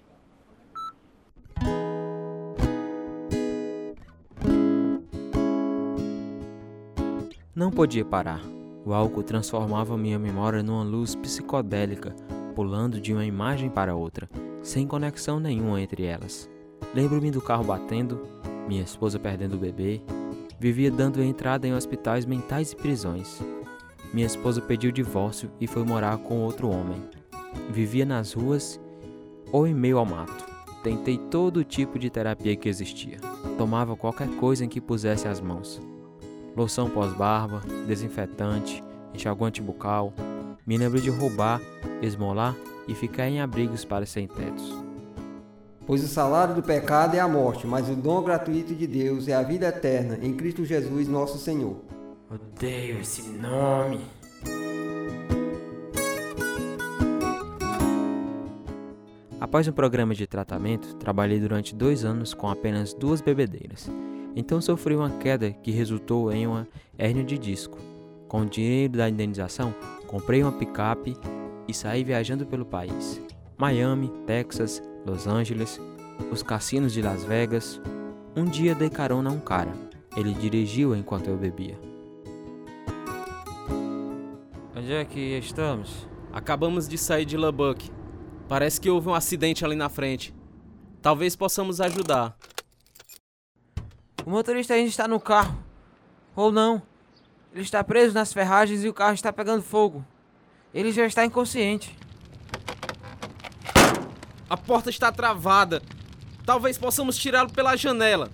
Não 7.55 7.71
podia 7.71 8.05
parar. 8.05 8.41
O 8.85 8.93
álcool 8.93 9.23
transformava 9.23 9.97
minha 9.97 10.19
memória 10.19 10.65
numa 10.65 10.83
luz 10.83 11.15
psicodélica, 11.15 12.11
pulando 12.57 13.01
de 13.01 13.13
uma 13.13 13.25
imagem 13.25 13.71
para 13.71 13.95
outra, 13.95 14.29
sem 14.63 14.85
conexão 14.85 15.39
nenhuma 15.39 15.81
entre 15.81 16.03
elas. 16.05 16.51
Lembro-me 16.93 17.31
do 17.31 17.41
carro 17.41 17.63
batendo, 17.63 18.29
minha 18.67 18.83
esposa 18.83 19.19
perdendo 19.19 19.55
o 19.55 19.59
bebê. 19.59 20.03
Vivia 20.59 20.91
dando 20.91 21.23
entrada 21.23 21.67
em 21.67 21.75
hospitais 21.75 22.25
mentais 22.25 22.73
e 22.73 22.77
prisões. 22.77 23.41
Minha 24.13 24.27
esposa 24.27 24.61
pediu 24.61 24.93
divórcio 24.93 25.51
e 25.61 25.67
foi 25.67 25.85
morar 25.85 26.19
com 26.19 26.41
outro 26.41 26.69
homem. 26.71 27.03
Vivia 27.71 28.05
nas 28.05 28.33
ruas 28.33 28.81
ou 29.51 29.67
em 29.67 29.75
meio 29.75 29.99
ao 29.99 30.07
mato. 30.07 30.45
Tentei 30.83 31.19
todo 31.19 31.65
tipo 31.65 31.99
de 31.99 32.11
terapia 32.11 32.55
que 32.55 32.69
existia. 32.69 33.19
Tomava 33.57 33.97
qualquer 33.97 34.29
coisa 34.37 34.65
em 34.65 34.69
que 34.69 34.81
pusesse 34.81 35.27
as 35.27 35.41
mãos. 35.41 35.81
Loção 36.57 36.89
pós-barba, 36.89 37.63
desinfetante, 37.87 38.85
enxaguante 39.15 39.61
bucal. 39.61 40.13
Me 40.67 40.79
lembro 40.79 41.01
de 41.01 41.11
roubar, 41.11 41.61
esmolar 42.01 42.55
e 42.87 42.95
ficar 42.95 43.29
em 43.29 43.41
abrigos 43.41 43.85
para 43.85 44.07
sem-tetos. 44.07 44.84
Pois 45.87 46.03
o 46.03 46.09
salário 46.09 46.55
do 46.55 46.63
pecado 46.63 47.15
é 47.15 47.21
a 47.21 47.29
morte, 47.29 47.67
mas 47.67 47.91
o 47.91 47.95
dom 47.95 48.23
gratuito 48.23 48.75
de 48.75 48.87
Deus 48.87 49.29
é 49.29 49.35
a 49.35 49.43
vida 49.43 49.67
eterna 49.67 50.19
em 50.23 50.33
Cristo 50.33 50.65
Jesus, 50.65 51.07
nosso 51.09 51.39
Senhor. 51.39 51.77
Odeio 52.31 53.01
esse 53.01 53.23
nome. 53.29 54.01
Após 59.39 59.69
um 59.69 59.73
programa 59.73 60.15
de 60.15 60.27
tratamento, 60.27 60.97
trabalhei 60.97 61.39
durante 61.39 61.75
dois 61.75 62.03
anos 62.03 62.33
com 62.33 62.49
apenas 62.49 62.95
duas 62.95 63.21
bebedeiras. 63.21 63.91
Então 64.35 64.63
sofri 64.63 64.97
uma 64.97 65.11
queda 65.11 65.53
que 65.53 65.71
resultou 65.71 66.33
em 66.33 66.47
uma 66.47 66.67
hérnia 66.97 67.23
de 67.23 67.37
disco. 67.37 67.79
Com 68.27 68.41
o 68.41 68.47
dinheiro 68.47 68.97
da 68.97 69.09
indenização, 69.09 69.75
comprei 70.07 70.43
uma 70.43 70.51
picape 70.51 71.15
e 71.69 71.75
saí 71.75 72.03
viajando 72.03 72.47
pelo 72.47 72.65
país. 72.65 73.21
Miami, 73.59 74.11
Texas, 74.27 74.83
Los 75.05 75.27
Angeles, 75.27 75.79
os 76.31 76.43
cassinos 76.43 76.95
de 76.95 77.03
Las 77.03 77.25
Vegas. 77.25 77.81
Um 78.35 78.47
dia 78.47 78.75
dei 78.75 78.89
carona 78.89 79.29
a 79.29 79.33
um 79.33 79.39
cara. 79.39 79.73
Ele 80.17 80.33
dirigiu 80.33 80.97
enquanto 80.97 81.29
eu 81.29 81.37
bebia. 81.37 81.79
Onde 84.75 84.93
é 84.93 85.05
que 85.05 85.39
estamos? 85.39 86.09
Acabamos 86.33 86.89
de 86.89 86.97
sair 86.97 87.25
de 87.25 87.37
Lubbock. 87.37 87.91
Parece 88.49 88.81
que 88.81 88.89
houve 88.89 89.09
um 89.09 89.15
acidente 89.15 89.65
ali 89.65 89.77
na 89.77 89.89
frente. 89.89 90.35
Talvez 91.03 91.37
possamos 91.37 91.81
ajudar. 91.81 92.37
O 94.25 94.31
motorista 94.31 94.73
ainda 94.75 94.89
está 94.89 95.07
no 95.07 95.21
carro. 95.21 95.63
Ou 96.35 96.51
não. 96.51 96.83
Ele 97.53 97.63
está 97.63 97.85
preso 97.85 98.15
nas 98.15 98.33
ferragens 98.33 98.83
e 98.83 98.89
o 98.89 98.95
carro 98.95 99.15
está 99.15 99.33
pegando 99.33 99.63
fogo. 99.63 100.05
Ele 100.73 100.91
já 100.91 101.07
está 101.07 101.25
inconsciente. 101.25 101.97
A 104.49 104.57
porta 104.57 104.91
está 104.91 105.11
travada. 105.11 105.83
Talvez 106.45 106.77
possamos 106.77 107.17
tirá-lo 107.17 107.51
pela 107.51 107.77
janela. 107.77 108.31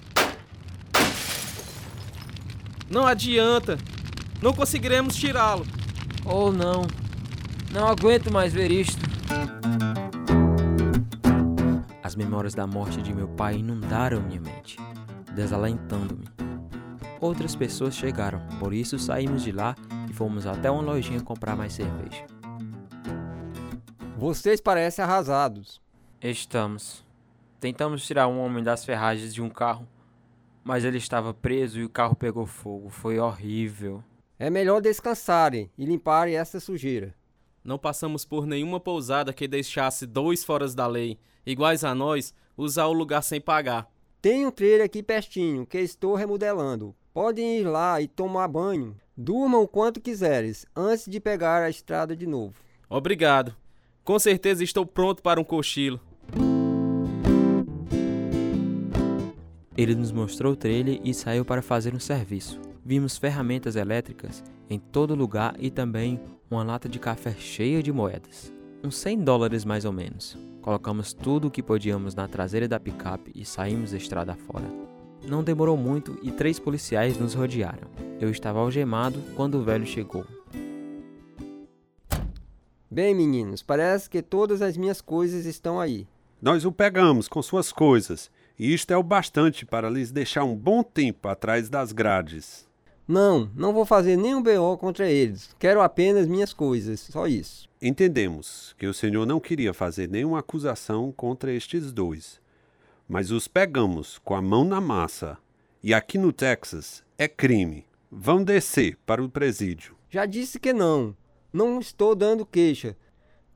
Não 2.91 3.07
adianta. 3.07 3.79
Não 4.43 4.53
conseguiremos 4.53 5.15
tirá-lo. 5.15 5.67
Ou 6.25 6.53
não. 6.53 6.83
Não 7.73 7.87
aguento 7.87 8.33
mais 8.33 8.53
ver 8.53 8.71
isto. 8.71 9.01
As 12.03 12.17
memórias 12.17 12.55
da 12.55 12.67
morte 12.67 13.01
de 13.01 13.15
meu 13.15 13.29
pai 13.29 13.55
inundaram 13.55 14.21
minha 14.21 14.41
mente, 14.41 14.77
desalentando-me. 15.33 16.25
Outras 17.21 17.55
pessoas 17.55 17.95
chegaram, 17.95 18.41
por 18.59 18.75
isso 18.75 18.99
saímos 18.99 19.45
de 19.45 19.53
lá 19.53 19.77
e 20.09 20.13
fomos 20.13 20.47
até 20.47 20.69
uma 20.69 20.83
lojinha 20.83 21.21
comprar 21.21 21.55
mais 21.55 21.75
cerveja. 21.75 22.25
Vocês 24.19 24.61
parecem 24.61 25.05
arrasados. 25.05 25.81
Estamos. 26.23 27.03
Tentamos 27.59 28.07
tirar 28.07 28.29
um 28.29 28.39
homem 28.41 28.63
das 28.63 28.85
ferragens 28.85 29.33
de 29.33 29.41
um 29.41 29.49
carro, 29.49 29.89
mas 30.63 30.85
ele 30.85 30.99
estava 30.99 31.33
preso 31.33 31.81
e 31.81 31.85
o 31.85 31.89
carro 31.89 32.15
pegou 32.15 32.45
fogo. 32.45 32.91
Foi 32.91 33.19
horrível. 33.19 34.05
É 34.39 34.51
melhor 34.51 34.83
descansarem 34.83 35.71
e 35.79 35.87
limparem 35.87 36.37
essa 36.37 36.61
sujeira. 36.61 37.15
Não 37.65 37.79
passamos 37.79 38.27
por 38.27 38.47
nenhuma 38.47 38.79
pousada 38.79 39.33
que 39.33 39.49
deixasse 39.49 40.07
dois 40.07 40.45
fora 40.45 40.69
da 40.69 40.87
lei, 40.87 41.19
iguais 41.47 41.85
a 41.85 41.95
nós, 41.95 42.35
usar 42.55 42.87
o 42.87 42.93
lugar 42.93 43.23
sem 43.23 43.41
pagar. 43.41 43.91
Tem 44.21 44.47
um 44.47 44.51
trailer 44.51 44.85
aqui 44.85 45.03
pertinho 45.03 45.65
que 45.65 45.79
estou 45.79 46.15
remodelando. 46.15 46.95
Podem 47.15 47.61
ir 47.61 47.65
lá 47.65 47.99
e 47.99 48.07
tomar 48.07 48.49
banho. 48.49 48.95
Durmam 49.17 49.63
o 49.63 49.69
quanto 49.69 50.01
quiseres 50.03 50.67
antes 50.77 51.07
de 51.07 51.19
pegar 51.19 51.63
a 51.63 51.71
estrada 51.71 52.15
de 52.15 52.27
novo. 52.27 52.57
Obrigado. 52.91 53.57
Com 54.05 54.19
certeza 54.19 54.63
estou 54.63 54.85
pronto 54.85 55.23
para 55.23 55.41
um 55.41 55.45
cochilo. 55.45 55.99
Ele 59.81 59.95
nos 59.95 60.13
mostrou 60.13 60.53
o 60.53 60.57
trailer 60.57 61.01
e 61.03 61.15
saiu 61.15 61.43
para 61.43 61.63
fazer 61.63 61.95
um 61.95 61.99
serviço. 61.99 62.61
Vimos 62.85 63.17
ferramentas 63.17 63.77
elétricas 63.77 64.45
em 64.69 64.79
todo 64.79 65.15
lugar 65.15 65.55
e 65.59 65.71
também 65.71 66.21
uma 66.51 66.63
lata 66.63 66.87
de 66.87 66.99
café 66.99 67.33
cheia 67.33 67.83
de 67.83 67.91
moedas. 67.91 68.53
Uns 68.85 68.97
100 68.97 69.21
dólares 69.21 69.65
mais 69.65 69.87
ou 69.87 69.93
menos. 69.93 70.37
Colocamos 70.61 71.15
tudo 71.15 71.49
o 71.49 71.51
que 71.51 71.63
podíamos 71.63 72.15
na 72.15 72.29
traseira 72.29 72.69
da 72.69 72.79
picape 72.79 73.33
e 73.35 73.43
saímos 73.43 73.93
da 73.93 73.97
estrada 73.97 74.35
fora. 74.35 74.67
Não 75.27 75.43
demorou 75.43 75.79
muito 75.79 76.19
e 76.23 76.31
três 76.31 76.59
policiais 76.59 77.19
nos 77.19 77.33
rodearam. 77.33 77.89
Eu 78.21 78.29
estava 78.29 78.59
algemado 78.59 79.19
quando 79.35 79.55
o 79.55 79.65
velho 79.65 79.87
chegou. 79.87 80.27
Bem, 82.91 83.15
meninos, 83.15 83.63
parece 83.63 84.11
que 84.11 84.21
todas 84.21 84.61
as 84.61 84.77
minhas 84.77 85.01
coisas 85.01 85.47
estão 85.47 85.81
aí. 85.81 86.07
Nós 86.43 86.67
o 86.67 86.73
pegamos 86.73 87.29
com 87.29 87.41
suas 87.41 87.73
coisas, 87.73 88.31
e 88.61 88.75
isto 88.75 88.91
é 88.91 88.97
o 88.99 89.03
bastante 89.03 89.65
para 89.65 89.89
lhes 89.89 90.11
deixar 90.11 90.45
um 90.45 90.55
bom 90.55 90.83
tempo 90.83 91.29
atrás 91.29 91.71
das 91.71 91.93
grades. 91.93 92.69
Não, 93.09 93.51
não 93.57 93.73
vou 93.73 93.87
fazer 93.87 94.19
nenhum 94.19 94.43
BO 94.43 94.77
contra 94.77 95.09
eles. 95.09 95.57
Quero 95.59 95.81
apenas 95.81 96.27
minhas 96.27 96.53
coisas, 96.53 97.01
só 97.01 97.27
isso. 97.27 97.71
Entendemos 97.81 98.75
que 98.77 98.87
o 98.87 98.93
senhor 98.93 99.25
não 99.25 99.41
queria 99.41 99.73
fazer 99.73 100.11
nenhuma 100.11 100.41
acusação 100.41 101.11
contra 101.11 101.51
estes 101.51 101.91
dois, 101.91 102.39
mas 103.09 103.31
os 103.31 103.49
pegamos 103.49 104.19
com 104.19 104.35
a 104.35 104.43
mão 104.43 104.63
na 104.63 104.79
massa. 104.79 105.39
E 105.83 105.95
aqui 105.95 106.19
no 106.19 106.31
Texas 106.31 107.03
é 107.17 107.27
crime. 107.27 107.87
Vão 108.13 108.45
descer 108.45 108.99
para 109.07 109.25
o 109.25 109.31
presídio. 109.31 109.97
Já 110.11 110.27
disse 110.27 110.61
que 110.61 110.75
não. 110.75 111.17
Não 111.51 111.81
estou 111.81 112.15
dando 112.15 112.45
queixa. 112.45 112.95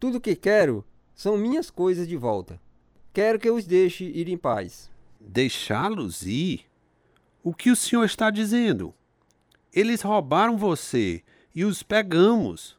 Tudo 0.00 0.18
que 0.18 0.34
quero 0.34 0.82
são 1.14 1.36
minhas 1.36 1.70
coisas 1.70 2.08
de 2.08 2.16
volta. 2.16 2.58
Quero 3.12 3.38
que 3.38 3.50
os 3.50 3.66
deixe 3.66 4.06
ir 4.06 4.30
em 4.30 4.38
paz. 4.38 4.93
Deixá-los 5.26 6.22
ir? 6.22 6.66
O 7.42 7.54
que 7.54 7.70
o 7.70 7.76
senhor 7.76 8.04
está 8.04 8.30
dizendo? 8.30 8.94
Eles 9.72 10.02
roubaram 10.02 10.56
você 10.56 11.22
e 11.54 11.64
os 11.64 11.82
pegamos. 11.82 12.76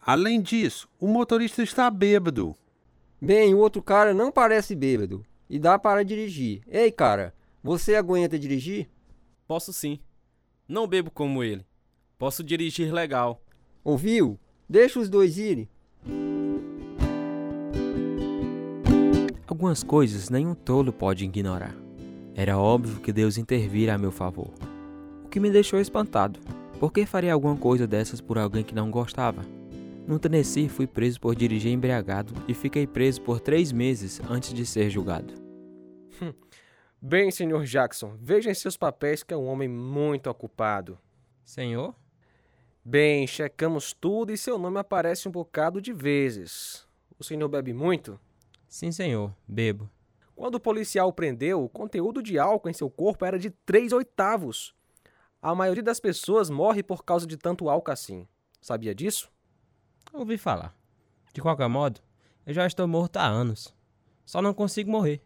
Além 0.00 0.40
disso, 0.40 0.88
o 1.00 1.08
motorista 1.08 1.62
está 1.62 1.90
bêbado. 1.90 2.54
Bem, 3.20 3.54
o 3.54 3.58
outro 3.58 3.82
cara 3.82 4.14
não 4.14 4.30
parece 4.30 4.74
bêbado 4.74 5.24
e 5.48 5.58
dá 5.58 5.78
para 5.78 6.04
dirigir. 6.04 6.62
Ei, 6.68 6.92
cara, 6.92 7.34
você 7.62 7.96
aguenta 7.96 8.38
dirigir? 8.38 8.88
Posso 9.46 9.72
sim. 9.72 9.98
Não 10.68 10.86
bebo 10.86 11.10
como 11.10 11.42
ele. 11.42 11.66
Posso 12.18 12.44
dirigir 12.44 12.92
legal. 12.92 13.42
Ouviu? 13.82 14.38
Deixa 14.68 15.00
os 15.00 15.08
dois 15.08 15.38
irem. 15.38 15.68
Algumas 19.58 19.82
coisas 19.82 20.30
nenhum 20.30 20.54
tolo 20.54 20.92
pode 20.92 21.24
ignorar. 21.24 21.74
Era 22.32 22.56
óbvio 22.56 23.00
que 23.00 23.12
Deus 23.12 23.36
intervira 23.36 23.92
a 23.92 23.98
meu 23.98 24.12
favor. 24.12 24.52
O 25.24 25.28
que 25.28 25.40
me 25.40 25.50
deixou 25.50 25.80
espantado. 25.80 26.38
Por 26.78 26.92
que 26.92 27.04
faria 27.04 27.32
alguma 27.32 27.56
coisa 27.56 27.84
dessas 27.84 28.20
por 28.20 28.38
alguém 28.38 28.62
que 28.62 28.72
não 28.72 28.88
gostava? 28.88 29.44
No 30.06 30.16
Tennessee, 30.16 30.68
fui 30.68 30.86
preso 30.86 31.20
por 31.20 31.34
dirigir 31.34 31.72
embriagado 31.72 32.32
e 32.46 32.54
fiquei 32.54 32.86
preso 32.86 33.20
por 33.20 33.40
três 33.40 33.72
meses 33.72 34.20
antes 34.30 34.54
de 34.54 34.64
ser 34.64 34.90
julgado. 34.90 35.34
Bem, 37.02 37.32
senhor 37.32 37.64
Jackson, 37.64 38.16
veja 38.20 38.52
em 38.52 38.54
seus 38.54 38.76
papéis 38.76 39.24
que 39.24 39.34
é 39.34 39.36
um 39.36 39.48
homem 39.48 39.68
muito 39.68 40.30
ocupado. 40.30 40.96
Senhor? 41.44 41.96
Bem, 42.84 43.26
checamos 43.26 43.92
tudo 43.92 44.30
e 44.30 44.38
seu 44.38 44.56
nome 44.56 44.78
aparece 44.78 45.28
um 45.28 45.32
bocado 45.32 45.82
de 45.82 45.92
vezes. 45.92 46.86
O 47.18 47.24
senhor 47.24 47.48
bebe 47.48 47.72
muito? 47.72 48.20
Sim, 48.68 48.92
senhor, 48.92 49.34
bebo. 49.46 49.90
Quando 50.36 50.56
o 50.56 50.60
policial 50.60 51.08
o 51.08 51.12
prendeu, 51.12 51.64
o 51.64 51.68
conteúdo 51.68 52.22
de 52.22 52.38
álcool 52.38 52.68
em 52.68 52.72
seu 52.72 52.88
corpo 52.88 53.24
era 53.24 53.38
de 53.38 53.50
3 53.50 53.92
oitavos. 53.92 54.74
A 55.42 55.54
maioria 55.54 55.82
das 55.82 55.98
pessoas 55.98 56.50
morre 56.50 56.82
por 56.82 57.04
causa 57.04 57.26
de 57.26 57.36
tanto 57.36 57.68
álcool 57.68 57.90
assim. 57.90 58.28
Sabia 58.60 58.94
disso? 58.94 59.30
Ouvi 60.12 60.36
falar. 60.36 60.76
De 61.32 61.40
qualquer 61.40 61.68
modo, 61.68 62.00
eu 62.46 62.52
já 62.52 62.66
estou 62.66 62.86
morto 62.86 63.16
há 63.16 63.26
anos. 63.26 63.74
Só 64.24 64.42
não 64.42 64.52
consigo 64.52 64.90
morrer. 64.90 65.22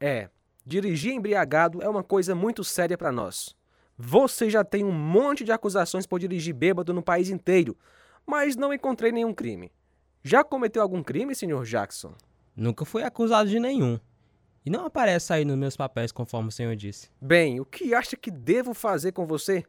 É, 0.00 0.28
dirigir 0.64 1.12
embriagado 1.12 1.82
é 1.82 1.88
uma 1.88 2.02
coisa 2.02 2.34
muito 2.34 2.64
séria 2.64 2.98
para 2.98 3.12
nós. 3.12 3.56
Você 3.96 4.50
já 4.50 4.62
tem 4.62 4.84
um 4.84 4.92
monte 4.92 5.44
de 5.44 5.52
acusações 5.52 6.06
por 6.06 6.18
dirigir 6.18 6.54
bêbado 6.54 6.92
no 6.92 7.02
país 7.02 7.30
inteiro, 7.30 7.76
mas 8.26 8.56
não 8.56 8.72
encontrei 8.74 9.12
nenhum 9.12 9.32
crime. 9.32 9.72
Já 10.22 10.44
cometeu 10.44 10.82
algum 10.82 11.02
crime, 11.02 11.34
Sr. 11.34 11.62
Jackson? 11.64 12.14
Nunca 12.56 12.86
fui 12.86 13.02
acusado 13.02 13.50
de 13.50 13.60
nenhum. 13.60 14.00
E 14.64 14.70
não 14.70 14.86
aparece 14.86 15.32
aí 15.32 15.44
nos 15.44 15.56
meus 15.56 15.76
papéis, 15.76 16.10
conforme 16.10 16.48
o 16.48 16.52
senhor 16.52 16.74
disse. 16.74 17.10
Bem, 17.20 17.60
o 17.60 17.64
que 17.64 17.94
acha 17.94 18.16
que 18.16 18.30
devo 18.30 18.72
fazer 18.72 19.12
com 19.12 19.26
você? 19.26 19.64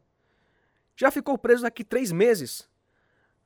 Já 0.96 1.10
ficou 1.10 1.38
preso 1.38 1.66
aqui 1.66 1.84
três 1.84 2.10
meses. 2.10 2.68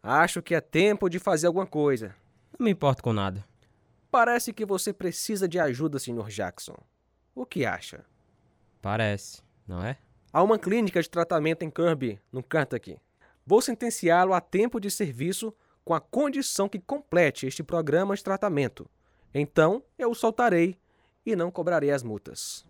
Acho 0.02 0.40
que 0.40 0.54
é 0.54 0.60
tempo 0.60 1.10
de 1.10 1.18
fazer 1.18 1.48
alguma 1.48 1.66
coisa. 1.66 2.14
Não 2.58 2.64
me 2.64 2.70
importo 2.70 3.02
com 3.02 3.12
nada. 3.12 3.44
Parece 4.10 4.52
que 4.52 4.64
você 4.64 4.92
precisa 4.92 5.48
de 5.48 5.58
ajuda, 5.58 5.98
Sr. 5.98 6.28
Jackson. 6.28 6.76
O 7.34 7.44
que 7.44 7.66
acha? 7.66 8.04
Parece, 8.80 9.42
não 9.66 9.82
é? 9.84 9.98
Há 10.32 10.42
uma 10.42 10.58
clínica 10.58 11.02
de 11.02 11.10
tratamento 11.10 11.62
em 11.62 11.70
Kirby, 11.70 12.18
no 12.32 12.42
Kentucky. 12.42 12.98
Vou 13.44 13.60
sentenciá-lo 13.60 14.32
a 14.32 14.40
tempo 14.40 14.80
de 14.80 14.90
serviço 14.90 15.54
com 15.84 15.92
a 15.92 16.00
condição 16.00 16.68
que 16.68 16.78
complete 16.78 17.46
este 17.46 17.62
programa 17.62 18.14
de 18.14 18.24
tratamento. 18.24 18.88
Então, 19.34 19.82
eu 19.98 20.10
o 20.10 20.14
soltarei 20.14 20.76
e 21.24 21.34
não 21.34 21.50
cobrarei 21.50 21.90
as 21.90 22.02
multas. 22.02 22.64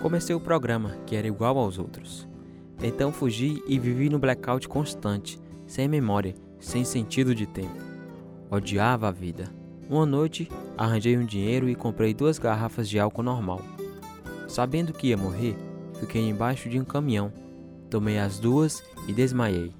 Comecei 0.00 0.34
o 0.34 0.40
programa, 0.40 0.96
que 1.06 1.16
era 1.16 1.26
igual 1.26 1.58
aos 1.58 1.78
outros. 1.78 2.28
Então 2.80 3.12
fugi 3.12 3.62
e 3.66 3.78
vivi 3.78 4.08
no 4.08 4.18
blackout 4.18 4.68
constante, 4.68 5.40
sem 5.66 5.88
memória, 5.88 6.34
sem 6.60 6.84
sentido 6.84 7.34
de 7.34 7.46
tempo. 7.46 7.76
Odiava 8.50 9.08
a 9.08 9.12
vida. 9.12 9.52
Uma 9.90 10.06
noite, 10.06 10.48
arranjei 10.76 11.18
um 11.18 11.24
dinheiro 11.24 11.68
e 11.68 11.74
comprei 11.74 12.14
duas 12.14 12.38
garrafas 12.38 12.88
de 12.88 12.98
álcool 12.98 13.22
normal. 13.22 13.60
Sabendo 14.46 14.92
que 14.92 15.08
ia 15.08 15.16
morrer, 15.16 15.56
fiquei 15.98 16.28
embaixo 16.28 16.68
de 16.68 16.78
um 16.78 16.84
caminhão. 16.84 17.32
Tomei 17.90 18.18
as 18.18 18.38
duas 18.38 18.82
e 19.08 19.12
desmaiei. 19.12 19.72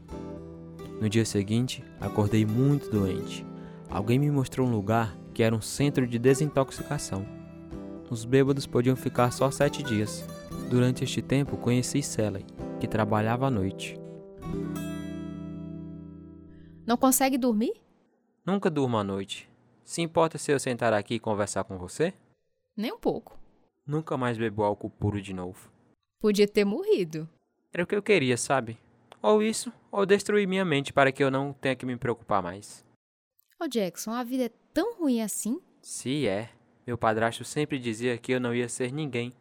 No 1.00 1.08
dia 1.08 1.24
seguinte, 1.24 1.84
acordei 2.00 2.44
muito 2.44 2.90
doente. 2.90 3.46
Alguém 3.88 4.18
me 4.18 4.30
mostrou 4.30 4.66
um 4.66 4.70
lugar 4.72 5.16
que 5.32 5.42
era 5.42 5.54
um 5.54 5.60
centro 5.60 6.06
de 6.06 6.18
desintoxicação. 6.18 7.24
Os 8.10 8.24
bêbados 8.24 8.66
podiam 8.66 8.96
ficar 8.96 9.30
só 9.30 9.50
sete 9.50 9.82
dias. 9.82 10.26
Durante 10.68 11.04
este 11.04 11.22
tempo, 11.22 11.56
conheci 11.56 12.02
Sally, 12.02 12.44
que 12.80 12.88
trabalhava 12.88 13.46
à 13.46 13.50
noite. 13.50 13.96
Não 16.84 16.96
consegue 16.96 17.38
dormir? 17.38 17.74
Nunca 18.44 18.68
durmo 18.68 18.96
à 18.96 19.04
noite. 19.04 19.48
Se 19.84 20.02
importa 20.02 20.36
se 20.36 20.50
eu 20.50 20.58
sentar 20.58 20.92
aqui 20.92 21.14
e 21.14 21.20
conversar 21.20 21.64
com 21.64 21.78
você? 21.78 22.12
Nem 22.76 22.92
um 22.92 22.98
pouco. 22.98 23.38
Nunca 23.86 24.16
mais 24.16 24.36
bebo 24.36 24.62
álcool 24.64 24.90
puro 24.90 25.22
de 25.22 25.32
novo. 25.32 25.70
Podia 26.20 26.48
ter 26.48 26.64
morrido. 26.64 27.28
Era 27.72 27.84
o 27.84 27.86
que 27.86 27.94
eu 27.94 28.02
queria, 28.02 28.36
sabe? 28.36 28.76
Ou 29.20 29.42
isso, 29.42 29.72
ou 29.90 30.06
destruir 30.06 30.46
minha 30.46 30.64
mente 30.64 30.92
para 30.92 31.10
que 31.10 31.22
eu 31.22 31.30
não 31.30 31.52
tenha 31.52 31.74
que 31.74 31.86
me 31.86 31.96
preocupar 31.96 32.42
mais. 32.42 32.84
Ô 33.60 33.66
Jackson, 33.66 34.12
a 34.12 34.22
vida 34.22 34.44
é 34.44 34.50
tão 34.72 34.96
ruim 34.98 35.20
assim? 35.20 35.60
Se 35.82 36.26
é. 36.26 36.50
Meu 36.86 36.96
padrasto 36.96 37.44
sempre 37.44 37.78
dizia 37.78 38.16
que 38.16 38.32
eu 38.32 38.40
não 38.40 38.54
ia 38.54 38.68
ser 38.68 38.92
ninguém. 38.92 39.32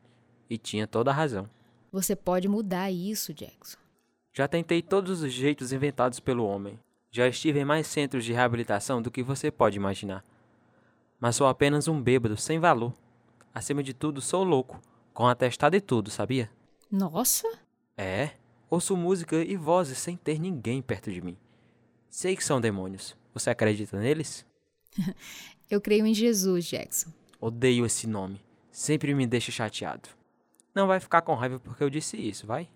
E 0.50 0.58
tinha 0.58 0.88
toda 0.88 1.12
a 1.12 1.14
razão. 1.14 1.50
Você 1.92 2.16
pode 2.16 2.48
mudar 2.48 2.92
isso, 2.92 3.34
Jackson. 3.34 3.78
Já 4.34 4.48
tentei 4.48 4.82
todos 4.82 5.22
os 5.22 5.32
jeitos 5.32 5.72
inventados 5.72 6.20
pelo 6.20 6.46
homem. 6.46 6.80
Já 7.12 7.28
estive 7.28 7.60
em 7.60 7.66
mais 7.66 7.88
centros 7.88 8.26
de 8.26 8.34
reabilitação 8.34 9.02
do 9.02 9.12
que 9.12 9.24
você 9.24 9.50
pode 9.50 9.78
imaginar. 9.78 10.24
Mas 11.20 11.36
sou 11.36 11.48
apenas 11.48 11.88
um 11.88 12.02
bêbado 12.02 12.38
sem 12.38 12.60
valor. 12.60 12.94
Acima 13.54 13.82
de 13.82 13.94
tudo, 13.94 14.22
sou 14.22 14.44
louco, 14.44 14.80
com 15.14 15.28
atestado 15.28 15.76
e 15.76 15.82
tudo, 15.82 16.12
sabia? 16.12 16.52
Nossa! 16.92 17.48
É, 17.98 18.32
ouço 18.70 18.96
música 18.96 19.38
e 19.38 19.56
vozes 19.56 19.98
sem 19.98 20.16
ter 20.16 20.40
ninguém 20.40 20.82
perto 20.82 21.12
de 21.12 21.22
mim. 21.22 21.38
Sei 22.10 22.36
que 22.36 22.44
são 22.44 22.60
demônios. 22.60 23.16
Você 23.34 23.50
acredita 23.50 24.00
neles? 24.00 24.46
eu 25.70 25.80
creio 25.80 26.06
em 26.06 26.14
Jesus, 26.14 26.66
Jackson. 26.66 27.12
Odeio 27.40 27.86
esse 27.86 28.08
nome. 28.08 28.42
Sempre 28.72 29.14
me 29.14 29.28
deixa 29.28 29.52
chateado. 29.52 30.10
Não 30.74 30.88
vai 30.88 31.00
ficar 31.00 31.22
com 31.22 31.36
raiva 31.36 31.60
porque 31.60 31.84
eu 31.84 31.90
disse 31.90 32.18
isso, 32.18 32.46
vai? 32.46 32.70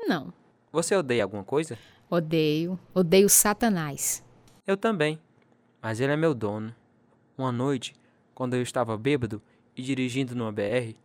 Não. 0.00 0.32
Você 0.72 0.94
odeia 0.94 1.22
alguma 1.22 1.44
coisa? 1.44 1.78
Odeio. 2.10 2.78
Odeio 2.94 3.28
Satanás. 3.28 4.24
Eu 4.66 4.76
também. 4.76 5.20
Mas 5.80 6.00
ele 6.00 6.12
é 6.12 6.16
meu 6.16 6.34
dono. 6.34 6.74
Uma 7.38 7.52
noite, 7.52 7.94
quando 8.34 8.54
eu 8.54 8.62
estava 8.62 8.96
bêbado 8.96 9.40
e 9.76 9.82
dirigindo 9.82 10.34
numa 10.34 10.50
BR, 10.50 10.96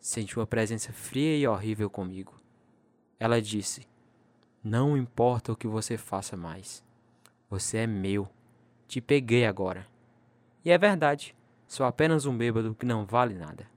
senti 0.00 0.38
uma 0.38 0.46
presença 0.46 0.92
fria 0.92 1.36
e 1.36 1.46
horrível 1.46 1.90
comigo. 1.90 2.39
Ela 3.20 3.42
disse: 3.42 3.86
Não 4.64 4.96
importa 4.96 5.52
o 5.52 5.56
que 5.56 5.68
você 5.68 5.98
faça 5.98 6.38
mais. 6.38 6.82
Você 7.50 7.76
é 7.76 7.86
meu. 7.86 8.26
Te 8.88 8.98
peguei 8.98 9.44
agora. 9.44 9.86
E 10.64 10.70
é 10.70 10.78
verdade. 10.78 11.36
Sou 11.68 11.84
apenas 11.84 12.24
um 12.24 12.36
bêbado 12.36 12.74
que 12.74 12.86
não 12.86 13.04
vale 13.04 13.34
nada. 13.34 13.68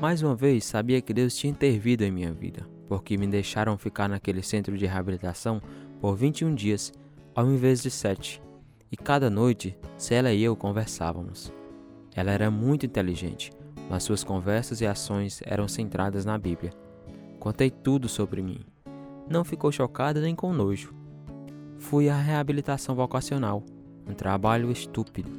Mais 0.00 0.20
uma 0.20 0.34
vez, 0.34 0.64
sabia 0.64 1.00
que 1.00 1.14
Deus 1.14 1.36
tinha 1.36 1.52
intervido 1.52 2.04
em 2.04 2.10
minha 2.10 2.32
vida, 2.32 2.68
porque 2.88 3.16
me 3.16 3.26
deixaram 3.26 3.78
ficar 3.78 4.08
naquele 4.08 4.42
centro 4.42 4.76
de 4.76 4.84
reabilitação 4.84 5.62
por 6.00 6.16
21 6.16 6.54
dias, 6.54 6.92
ao 7.34 7.50
invés 7.50 7.82
de 7.82 7.90
7. 7.90 8.42
E 8.90 8.96
cada 8.96 9.30
noite, 9.30 9.76
Cela 9.96 10.32
e 10.32 10.42
eu 10.42 10.54
conversávamos. 10.54 11.52
Ela 12.14 12.32
era 12.32 12.50
muito 12.50 12.84
inteligente, 12.84 13.50
mas 13.88 14.02
suas 14.02 14.24
conversas 14.24 14.80
e 14.80 14.86
ações 14.86 15.42
eram 15.44 15.68
centradas 15.68 16.24
na 16.24 16.36
Bíblia. 16.36 16.72
Contei 17.38 17.70
tudo 17.70 18.08
sobre 18.08 18.42
mim. 18.42 18.60
Não 19.28 19.44
ficou 19.44 19.70
chocada 19.70 20.20
nem 20.20 20.34
com 20.34 20.52
nojo. 20.52 20.94
Fui 21.78 22.08
à 22.08 22.16
reabilitação 22.16 22.94
vocacional, 22.94 23.62
um 24.08 24.14
trabalho 24.14 24.70
estúpido, 24.70 25.30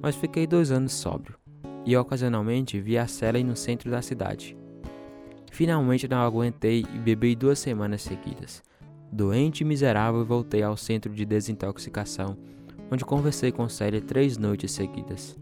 mas 0.00 0.16
fiquei 0.16 0.46
dois 0.46 0.70
anos 0.70 0.92
sóbrio 0.92 1.36
e 1.84 1.96
ocasionalmente 1.96 2.80
vi 2.80 2.96
a 2.96 3.06
Sally 3.06 3.42
no 3.42 3.56
centro 3.56 3.90
da 3.90 4.00
cidade. 4.00 4.56
Finalmente 5.50 6.08
não 6.08 6.18
aguentei 6.18 6.80
e 6.94 6.98
bebi 6.98 7.34
duas 7.34 7.58
semanas 7.58 8.02
seguidas. 8.02 8.62
Doente 9.10 9.60
e 9.60 9.64
miserável, 9.64 10.24
voltei 10.24 10.62
ao 10.62 10.76
centro 10.76 11.12
de 11.12 11.24
desintoxicação, 11.24 12.36
onde 12.90 13.04
conversei 13.04 13.52
com 13.52 13.68
Sally 13.68 14.00
três 14.00 14.38
noites 14.38 14.72
seguidas. 14.72 15.36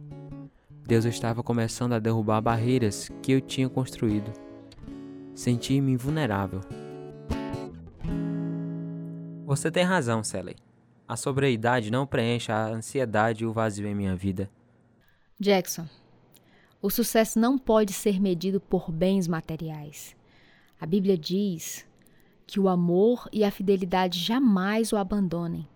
Deus 0.90 1.04
estava 1.04 1.40
começando 1.40 1.92
a 1.92 2.00
derrubar 2.00 2.40
barreiras 2.40 3.08
que 3.22 3.30
eu 3.30 3.40
tinha 3.40 3.68
construído. 3.68 4.32
Senti-me 5.36 5.96
vulnerável. 5.96 6.62
Você 9.46 9.70
tem 9.70 9.84
razão, 9.84 10.24
Sally. 10.24 10.56
A 11.06 11.16
sobriedade 11.16 11.92
não 11.92 12.08
preenche 12.08 12.50
a 12.50 12.66
ansiedade 12.66 13.44
e 13.44 13.46
o 13.46 13.52
vazio 13.52 13.86
em 13.86 13.94
minha 13.94 14.16
vida. 14.16 14.50
Jackson, 15.38 15.86
o 16.82 16.90
sucesso 16.90 17.38
não 17.38 17.56
pode 17.56 17.92
ser 17.92 18.20
medido 18.20 18.60
por 18.60 18.90
bens 18.90 19.28
materiais. 19.28 20.16
A 20.80 20.86
Bíblia 20.86 21.16
diz 21.16 21.86
que 22.48 22.58
o 22.58 22.68
amor 22.68 23.28
e 23.32 23.44
a 23.44 23.52
fidelidade 23.52 24.18
jamais 24.18 24.92
o 24.92 24.96
abandonem. 24.96 25.68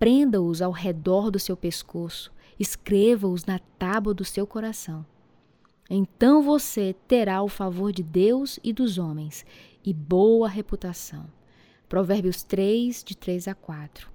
Prenda-os 0.00 0.60
ao 0.60 0.72
redor 0.72 1.30
do 1.30 1.38
seu 1.38 1.56
pescoço, 1.56 2.32
escreva-os 2.58 3.44
na 3.44 3.58
tábua 3.78 4.12
do 4.12 4.24
seu 4.24 4.46
coração. 4.46 5.04
Então 5.88 6.42
você 6.42 6.94
terá 7.06 7.42
o 7.42 7.48
favor 7.48 7.92
de 7.92 8.02
Deus 8.02 8.58
e 8.62 8.72
dos 8.72 8.98
homens 8.98 9.46
e 9.84 9.92
boa 9.92 10.48
reputação. 10.48 11.26
Provérbios 11.88 12.42
3, 12.42 13.02
de 13.02 13.16
3 13.16 13.48
a 13.48 13.54
4. 13.54 14.10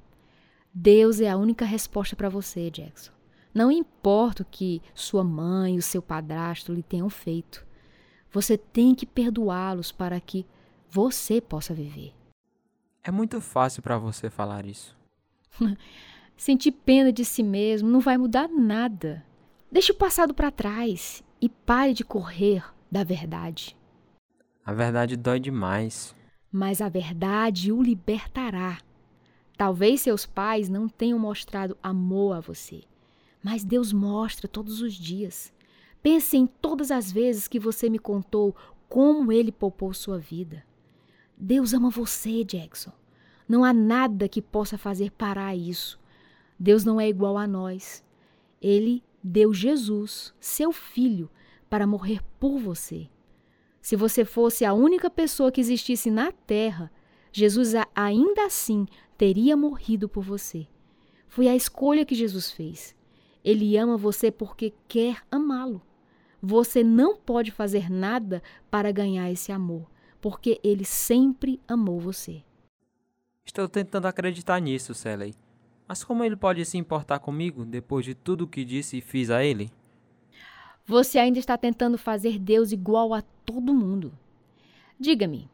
Deus 0.72 1.20
é 1.20 1.30
a 1.30 1.38
única 1.38 1.66
resposta 1.66 2.16
para 2.16 2.30
você, 2.30 2.70
Jackson. 2.70 3.12
Não 3.54 3.72
importa 3.72 4.44
o 4.44 4.46
que 4.46 4.82
sua 4.94 5.24
mãe 5.24 5.76
e 5.76 5.80
o 5.80 5.84
seu 5.84 6.02
padrasto 6.02 6.74
lhe 6.74 6.84
tenham 6.84 7.10
feito. 7.10 7.66
Você 8.32 8.58
tem 8.58 8.96
que 8.96 9.06
perdoá-los 9.06 9.92
para 9.92 10.20
que 10.20 10.46
você 10.90 11.40
possa 11.40 11.74
viver. 11.74 12.14
É 13.04 13.12
muito 13.12 13.40
fácil 13.42 13.84
para 13.84 13.98
você 13.98 14.30
falar 14.30 14.66
isso. 14.66 14.96
Sentir 16.36 16.72
pena 16.72 17.12
de 17.12 17.24
si 17.24 17.44
mesmo 17.44 17.90
não 17.90 18.00
vai 18.00 18.18
mudar 18.18 18.48
nada. 18.48 19.26
Deixe 19.72 19.92
o 19.92 19.96
passado 19.96 20.34
para 20.34 20.52
trás 20.52 21.24
e 21.42 21.50
pare 21.50 21.94
de 21.94 22.04
correr 22.04 22.64
da 22.92 23.04
verdade. 23.04 23.76
A 24.66 24.74
verdade 24.74 25.18
dói 25.18 25.40
demais. 25.40 26.16
Mas 26.52 26.82
a 26.82 26.90
verdade 26.90 27.72
o 27.72 27.82
libertará. 27.82 28.80
Talvez 29.58 30.02
seus 30.02 30.26
pais 30.26 30.70
não 30.70 30.88
tenham 30.88 31.20
mostrado 31.20 31.78
amor 31.82 32.38
a 32.38 32.40
você, 32.40 32.84
mas 33.44 33.64
Deus 33.64 33.94
mostra 33.94 34.48
todos 34.48 34.82
os 34.82 34.94
dias. 34.94 35.54
Pense 36.02 36.36
em 36.36 36.46
todas 36.46 36.92
as 36.92 37.12
vezes 37.12 37.48
que 37.48 37.60
você 37.60 37.90
me 37.90 38.00
contou 38.00 38.56
como 38.90 39.32
ele 39.32 39.52
poupou 39.52 39.94
sua 39.94 40.18
vida. 40.20 40.64
Deus 41.38 41.74
ama 41.74 41.90
você, 41.90 42.44
Jackson. 42.44 42.92
Não 43.48 43.64
há 43.64 43.74
nada 43.74 44.28
que 44.28 44.42
possa 44.42 44.78
fazer 44.78 45.12
parar 45.12 45.56
isso. 45.56 46.00
Deus 46.60 46.84
não 46.84 47.00
é 47.00 47.08
igual 47.08 47.38
a 47.38 47.48
nós. 47.48 48.04
Ele 48.62 49.04
deu 49.24 49.54
Jesus, 49.54 50.34
seu 50.40 50.72
filho, 50.72 51.30
para 51.70 51.88
morrer 51.88 52.22
por 52.40 52.60
você. 52.60 53.10
Se 53.82 53.96
você 53.96 54.24
fosse 54.24 54.64
a 54.64 54.74
única 54.74 55.10
pessoa 55.10 55.52
que 55.52 55.60
existisse 55.60 56.10
na 56.10 56.32
terra, 56.32 56.92
Jesus 57.32 57.74
ainda 57.96 58.46
assim 58.46 58.86
teria 59.18 59.58
morrido 59.58 60.08
por 60.08 60.24
você. 60.24 60.68
Foi 61.28 61.48
a 61.48 61.56
escolha 61.56 62.06
que 62.06 62.16
Jesus 62.16 62.52
fez. 62.52 62.96
Ele 63.44 63.76
ama 63.76 63.98
você 63.98 64.32
porque 64.32 64.74
quer 64.88 65.22
amá-lo. 65.30 65.82
Você 66.42 66.84
não 66.84 67.16
pode 67.16 67.52
fazer 67.52 67.90
nada 67.90 68.42
para 68.70 68.92
ganhar 68.92 69.32
esse 69.32 69.52
amor, 69.52 69.90
porque 70.22 70.60
ele 70.64 70.86
sempre 70.86 71.60
amou 71.68 72.00
você. 72.00 72.44
Estou 73.46 73.68
tentando 73.68 74.08
acreditar 74.08 74.60
nisso, 74.62 74.94
Sally. 74.94 75.34
Mas 75.94 76.04
como 76.04 76.24
ele 76.24 76.36
pode 76.36 76.66
se 76.66 76.76
importar 76.76 77.20
comigo 77.20 77.64
depois 77.64 78.04
de 78.04 78.16
tudo 78.16 78.46
o 78.46 78.48
que 78.48 78.66
disse 78.66 78.98
e 78.98 79.02
fiz 79.02 79.30
a 79.30 79.44
ele? 79.44 79.70
Você 80.88 81.20
ainda 81.20 81.38
está 81.38 81.56
tentando 81.56 82.00
fazer 82.00 82.40
Deus 82.40 82.72
igual 82.72 83.14
a 83.14 83.22
todo 83.22 83.76
mundo. 83.76 84.12
Diga-me, 85.00 85.48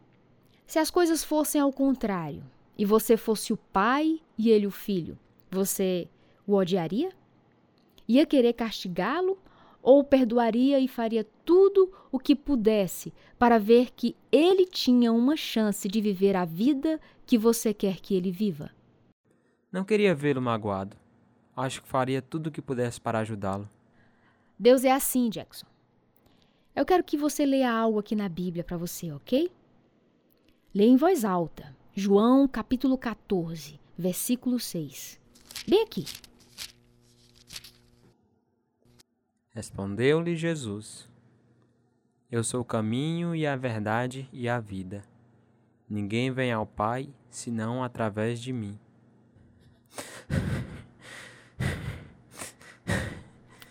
se 0.66 0.80
as 0.80 0.90
coisas 0.90 1.26
fossem 1.26 1.60
ao 1.60 1.74
contrário 1.74 2.42
e 2.78 2.86
você 2.86 3.18
fosse 3.18 3.52
o 3.52 3.58
pai 3.58 4.22
e 4.38 4.50
ele 4.50 4.66
o 4.66 4.72
filho, 4.72 5.20
você 5.52 6.08
o 6.48 6.54
odiaria? 6.54 7.12
Ia 8.08 8.26
querer 8.26 8.54
castigá-lo 8.54 9.38
ou 9.84 10.06
perdoaria 10.06 10.80
e 10.80 10.88
faria 10.88 11.28
tudo 11.44 11.92
o 12.10 12.18
que 12.18 12.34
pudesse 12.34 13.12
para 13.38 13.60
ver 13.60 13.92
que 13.92 14.16
ele 14.32 14.66
tinha 14.66 15.12
uma 15.12 15.36
chance 15.36 15.86
de 15.90 16.00
viver 16.00 16.38
a 16.38 16.46
vida 16.46 16.98
que 17.26 17.38
você 17.38 17.74
quer 17.74 18.00
que 18.00 18.16
ele 18.16 18.32
viva? 18.32 18.79
Não 19.72 19.84
queria 19.84 20.16
vê-lo 20.16 20.42
magoado. 20.42 20.98
Acho 21.56 21.82
que 21.82 21.88
faria 21.88 22.22
tudo 22.22 22.48
o 22.48 22.52
que 22.52 22.62
pudesse 22.62 23.00
para 23.00 23.20
ajudá-lo. 23.20 23.70
Deus 24.58 24.84
é 24.84 24.92
assim, 24.92 25.30
Jackson. 25.30 25.68
Eu 26.76 26.86
quero 26.86 27.04
que 27.04 27.18
você 27.18 27.46
leia 27.46 27.72
algo 27.72 28.00
aqui 28.00 28.16
na 28.16 28.30
Bíblia 28.30 28.64
para 28.64 28.78
você, 28.78 29.12
ok? 29.12 29.52
Leia 30.74 30.90
em 30.90 30.96
voz 30.96 31.26
alta. 31.26 31.76
João 31.94 32.48
capítulo 32.48 32.98
14, 32.98 33.80
versículo 33.98 34.60
6. 34.60 35.20
Bem 35.68 35.84
aqui. 35.84 36.06
Respondeu-lhe 39.50 40.36
Jesus: 40.36 41.10
Eu 42.32 42.44
sou 42.44 42.62
o 42.62 42.66
caminho 42.66 43.36
e 43.36 43.46
a 43.46 43.56
verdade 43.56 44.30
e 44.32 44.48
a 44.48 44.60
vida. 44.60 45.04
Ninguém 45.90 46.32
vem 46.32 46.52
ao 46.52 46.66
Pai 46.66 47.10
senão 47.30 47.84
através 47.84 48.40
de 48.40 48.54
mim. 48.54 48.80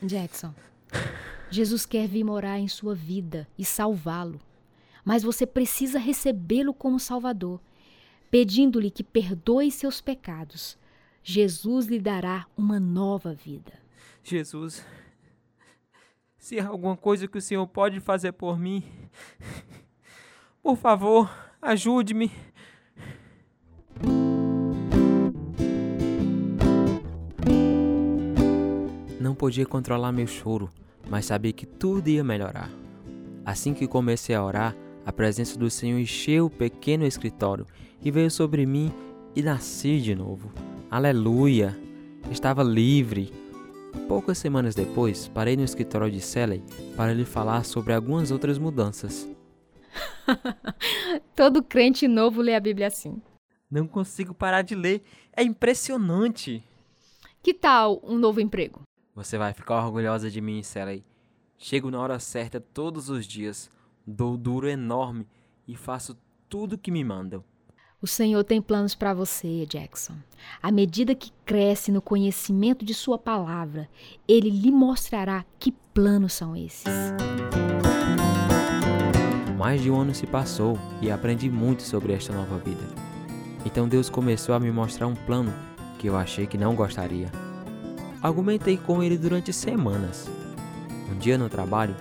Jackson, 0.02 0.54
Jesus 1.50 1.84
quer 1.84 2.06
vir 2.06 2.24
morar 2.24 2.58
em 2.58 2.68
sua 2.68 2.94
vida 2.94 3.48
e 3.58 3.64
salvá-lo. 3.64 4.40
Mas 5.04 5.22
você 5.22 5.46
precisa 5.46 5.98
recebê-lo 5.98 6.74
como 6.74 7.00
Salvador, 7.00 7.60
pedindo-lhe 8.30 8.90
que 8.90 9.02
perdoe 9.02 9.70
seus 9.70 10.00
pecados. 10.00 10.78
Jesus 11.22 11.86
lhe 11.86 11.98
dará 11.98 12.46
uma 12.56 12.78
nova 12.78 13.32
vida. 13.34 13.72
Jesus, 14.22 14.84
se 16.38 16.60
há 16.60 16.66
alguma 16.66 16.96
coisa 16.96 17.26
que 17.26 17.38
o 17.38 17.42
Senhor 17.42 17.66
pode 17.66 18.00
fazer 18.00 18.32
por 18.32 18.58
mim, 18.58 18.84
por 20.62 20.76
favor, 20.76 21.30
ajude-me. 21.60 22.30
Podia 29.38 29.64
controlar 29.64 30.10
meu 30.10 30.26
choro, 30.26 30.70
mas 31.08 31.26
sabia 31.26 31.52
que 31.52 31.64
tudo 31.64 32.08
ia 32.08 32.24
melhorar. 32.24 32.70
Assim 33.46 33.72
que 33.72 33.86
comecei 33.86 34.34
a 34.34 34.44
orar, 34.44 34.76
a 35.06 35.12
presença 35.12 35.58
do 35.58 35.70
Senhor 35.70 35.98
encheu 35.98 36.46
o 36.46 36.50
pequeno 36.50 37.06
escritório 37.06 37.66
e 38.02 38.10
veio 38.10 38.30
sobre 38.30 38.66
mim 38.66 38.92
e 39.34 39.40
nasci 39.40 40.00
de 40.00 40.14
novo. 40.14 40.52
Aleluia! 40.90 41.78
Estava 42.30 42.62
livre. 42.62 43.32
Poucas 44.06 44.36
semanas 44.36 44.74
depois, 44.74 45.28
parei 45.28 45.56
no 45.56 45.64
escritório 45.64 46.10
de 46.10 46.20
Sally 46.20 46.62
para 46.96 47.14
lhe 47.14 47.24
falar 47.24 47.64
sobre 47.64 47.94
algumas 47.94 48.30
outras 48.30 48.58
mudanças. 48.58 49.28
Todo 51.34 51.62
crente 51.62 52.06
novo 52.06 52.42
lê 52.42 52.54
a 52.54 52.60
Bíblia 52.60 52.88
assim. 52.88 53.22
Não 53.70 53.86
consigo 53.86 54.34
parar 54.34 54.62
de 54.62 54.74
ler. 54.74 55.02
É 55.34 55.42
impressionante. 55.42 56.62
Que 57.42 57.54
tal 57.54 58.00
um 58.02 58.18
novo 58.18 58.40
emprego? 58.40 58.82
Você 59.18 59.36
vai 59.36 59.52
ficar 59.52 59.84
orgulhosa 59.84 60.30
de 60.30 60.40
mim, 60.40 60.62
Sally. 60.62 61.04
Chego 61.58 61.90
na 61.90 61.98
hora 61.98 62.20
certa 62.20 62.60
todos 62.60 63.10
os 63.10 63.26
dias, 63.26 63.68
dou 64.06 64.36
duro 64.36 64.68
enorme 64.68 65.26
e 65.66 65.74
faço 65.74 66.16
tudo 66.48 66.74
o 66.74 66.78
que 66.78 66.92
me 66.92 67.02
mandam. 67.02 67.42
O 68.00 68.06
Senhor 68.06 68.44
tem 68.44 68.62
planos 68.62 68.94
para 68.94 69.12
você, 69.12 69.66
Jackson. 69.66 70.14
À 70.62 70.70
medida 70.70 71.16
que 71.16 71.32
cresce 71.44 71.90
no 71.90 72.00
conhecimento 72.00 72.84
de 72.84 72.94
Sua 72.94 73.18
palavra, 73.18 73.88
Ele 74.28 74.50
lhe 74.50 74.70
mostrará 74.70 75.44
que 75.58 75.72
planos 75.72 76.34
são 76.34 76.54
esses. 76.54 76.86
Mais 79.58 79.82
de 79.82 79.90
um 79.90 80.00
ano 80.00 80.14
se 80.14 80.28
passou 80.28 80.78
e 81.02 81.10
aprendi 81.10 81.50
muito 81.50 81.82
sobre 81.82 82.12
esta 82.12 82.32
nova 82.32 82.56
vida. 82.58 82.86
Então 83.66 83.88
Deus 83.88 84.08
começou 84.08 84.54
a 84.54 84.60
me 84.60 84.70
mostrar 84.70 85.08
um 85.08 85.16
plano 85.16 85.52
que 85.98 86.08
eu 86.08 86.16
achei 86.16 86.46
que 86.46 86.56
não 86.56 86.76
gostaria. 86.76 87.47
Argumentei 88.20 88.76
com 88.76 89.00
ele 89.00 89.16
durante 89.16 89.52
semanas. 89.52 90.26
Um 91.08 91.16
dia 91.18 91.38
no 91.38 91.48
trabalho, 91.48 91.94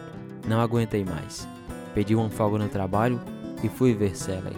não 0.48 0.60
aguentei 0.60 1.06
mais. 1.06 1.48
Pedi 1.94 2.16
uma 2.16 2.30
folga 2.30 2.58
no 2.58 2.68
trabalho 2.68 3.22
e 3.64 3.70
fui 3.70 3.94
ver 3.94 4.16
Sally. 4.16 4.56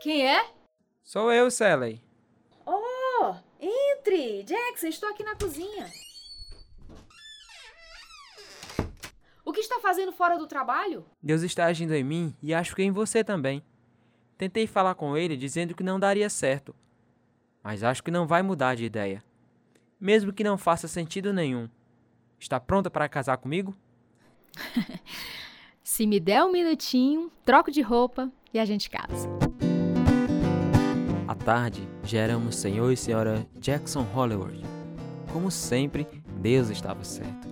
Quem 0.00 0.28
é? 0.28 0.48
Sou 1.02 1.32
eu, 1.32 1.50
Sally. 1.50 2.00
Oh, 2.64 3.34
entre! 3.60 4.44
Jackson, 4.44 4.86
estou 4.86 5.08
aqui 5.08 5.24
na 5.24 5.34
cozinha. 5.34 5.86
O 9.44 9.52
que 9.52 9.60
está 9.60 9.80
fazendo 9.80 10.12
fora 10.12 10.38
do 10.38 10.46
trabalho? 10.46 11.04
Deus 11.20 11.42
está 11.42 11.64
agindo 11.64 11.94
em 11.94 12.04
mim 12.04 12.36
e 12.40 12.54
acho 12.54 12.76
que 12.76 12.82
em 12.84 12.92
você 12.92 13.24
também. 13.24 13.60
Tentei 14.40 14.66
falar 14.66 14.94
com 14.94 15.18
ele 15.18 15.36
dizendo 15.36 15.74
que 15.74 15.82
não 15.82 16.00
daria 16.00 16.30
certo. 16.30 16.74
mas 17.62 17.84
acho 17.84 18.02
que 18.02 18.10
não 18.10 18.26
vai 18.26 18.40
mudar 18.40 18.74
de 18.74 18.86
ideia. 18.86 19.22
Mesmo 20.00 20.32
que 20.32 20.42
não 20.42 20.56
faça 20.56 20.88
sentido 20.88 21.30
nenhum. 21.30 21.68
Está 22.38 22.58
pronta 22.58 22.90
para 22.90 23.06
casar 23.06 23.36
comigo? 23.36 23.76
Se 25.84 26.06
me 26.06 26.18
der 26.18 26.42
um 26.42 26.50
minutinho, 26.50 27.30
troco 27.44 27.70
de 27.70 27.82
roupa 27.82 28.32
e 28.50 28.58
a 28.58 28.64
gente 28.64 28.88
casa. 28.88 29.28
À 31.28 31.34
tarde, 31.34 31.86
já 32.02 32.20
éramos 32.20 32.56
senhor 32.56 32.90
e 32.90 32.96
senhora 32.96 33.46
Jackson 33.56 34.04
Hollywood. 34.04 34.64
Como 35.34 35.50
sempre, 35.50 36.06
Deus 36.40 36.70
estava 36.70 37.04
certo. 37.04 37.46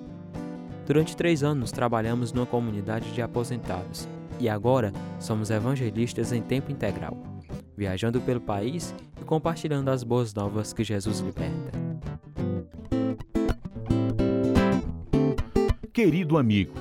Durante 0.86 1.14
três 1.14 1.42
anos 1.42 1.70
trabalhamos 1.70 2.32
numa 2.32 2.46
comunidade 2.46 3.12
de 3.12 3.20
aposentados 3.20 4.08
e 4.38 4.48
agora 4.48 4.92
somos 5.18 5.50
evangelistas 5.50 6.32
em 6.32 6.42
tempo 6.42 6.70
integral, 6.70 7.16
viajando 7.76 8.20
pelo 8.20 8.40
país 8.40 8.94
e 9.20 9.24
compartilhando 9.24 9.88
as 9.90 10.02
boas 10.02 10.32
novas 10.34 10.72
que 10.72 10.84
Jesus 10.84 11.20
liberta. 11.20 11.70
Querido 15.92 16.38
amigo, 16.38 16.74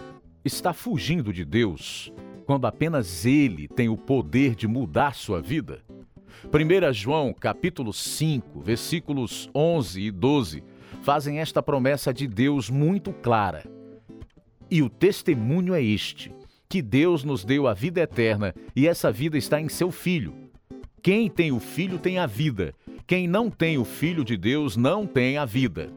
está 0.46 0.74
fugindo 0.74 1.34
de 1.34 1.43
Deus 1.43 2.13
quando 2.46 2.67
apenas 2.67 3.26
Ele 3.26 3.67
tem 3.67 3.89
o 3.89 3.98
poder 3.98 4.56
de 4.56 4.67
mudar 4.67 5.15
sua 5.15 5.41
vida? 5.41 5.82
1 6.46 6.93
João 6.93 7.34
capítulo 7.34 7.91
5, 7.91 8.62
versículos 8.62 9.50
11 9.54 10.02
e 10.02 10.12
12 10.12 10.63
fazem 11.02 11.39
esta 11.39 11.62
promessa 11.62 12.13
de 12.13 12.28
Deus 12.28 12.70
muito 12.70 13.12
clara. 13.12 13.65
E 14.70 14.82
o 14.82 14.89
testemunho 14.89 15.74
é 15.74 15.82
este: 15.82 16.32
que 16.69 16.82
Deus 16.82 17.23
nos 17.23 17.43
deu 17.45 17.67
a 17.67 17.73
vida 17.73 18.01
eterna 18.01 18.53
e 18.75 18.88
essa 18.88 19.12
vida 19.12 19.38
está 19.38 19.60
em 19.60 19.69
seu 19.69 19.91
Filho. 19.91 20.34
Quem 21.01 21.30
tem 21.30 21.51
o 21.51 21.60
Filho 21.60 21.97
tem 21.97 22.19
a 22.19 22.25
vida, 22.25 22.73
quem 23.06 23.27
não 23.27 23.49
tem 23.49 23.77
o 23.77 23.86
Filho 23.86 24.23
de 24.25 24.36
Deus 24.36 24.75
não 24.75 25.06
tem 25.06 25.38
a 25.38 25.45
vida. 25.45 25.89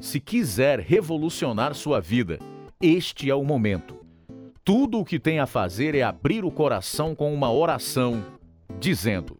Se 0.00 0.18
quiser 0.18 0.80
revolucionar 0.80 1.74
sua 1.74 2.00
vida, 2.00 2.38
este 2.80 3.30
é 3.30 3.34
o 3.34 3.44
momento. 3.44 3.96
Tudo 4.64 4.98
o 4.98 5.04
que 5.04 5.18
tem 5.18 5.38
a 5.38 5.46
fazer 5.46 5.94
é 5.94 6.02
abrir 6.02 6.44
o 6.44 6.50
coração 6.50 7.14
com 7.14 7.32
uma 7.32 7.52
oração, 7.52 8.24
dizendo: 8.80 9.38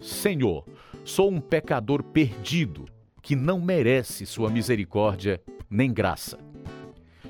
Senhor, 0.00 0.64
sou 1.04 1.30
um 1.30 1.40
pecador 1.40 2.02
perdido 2.02 2.86
que 3.22 3.36
não 3.36 3.60
merece 3.60 4.26
sua 4.26 4.50
misericórdia 4.50 5.40
nem 5.68 5.92
graça. 5.92 6.38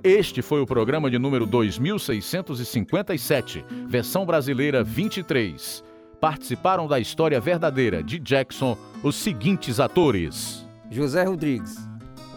Este 0.06 0.40
foi 0.40 0.60
o 0.60 0.66
programa 0.66 1.10
de 1.10 1.18
número 1.18 1.44
2657, 1.44 3.64
versão 3.88 4.24
brasileira 4.24 4.84
23. 4.84 5.82
Participaram 6.20 6.86
da 6.86 7.00
história 7.00 7.40
verdadeira 7.40 8.04
de 8.04 8.20
Jackson 8.20 8.78
os 9.02 9.16
seguintes 9.16 9.80
atores: 9.80 10.64
José 10.92 11.24
Rodrigues, 11.24 11.76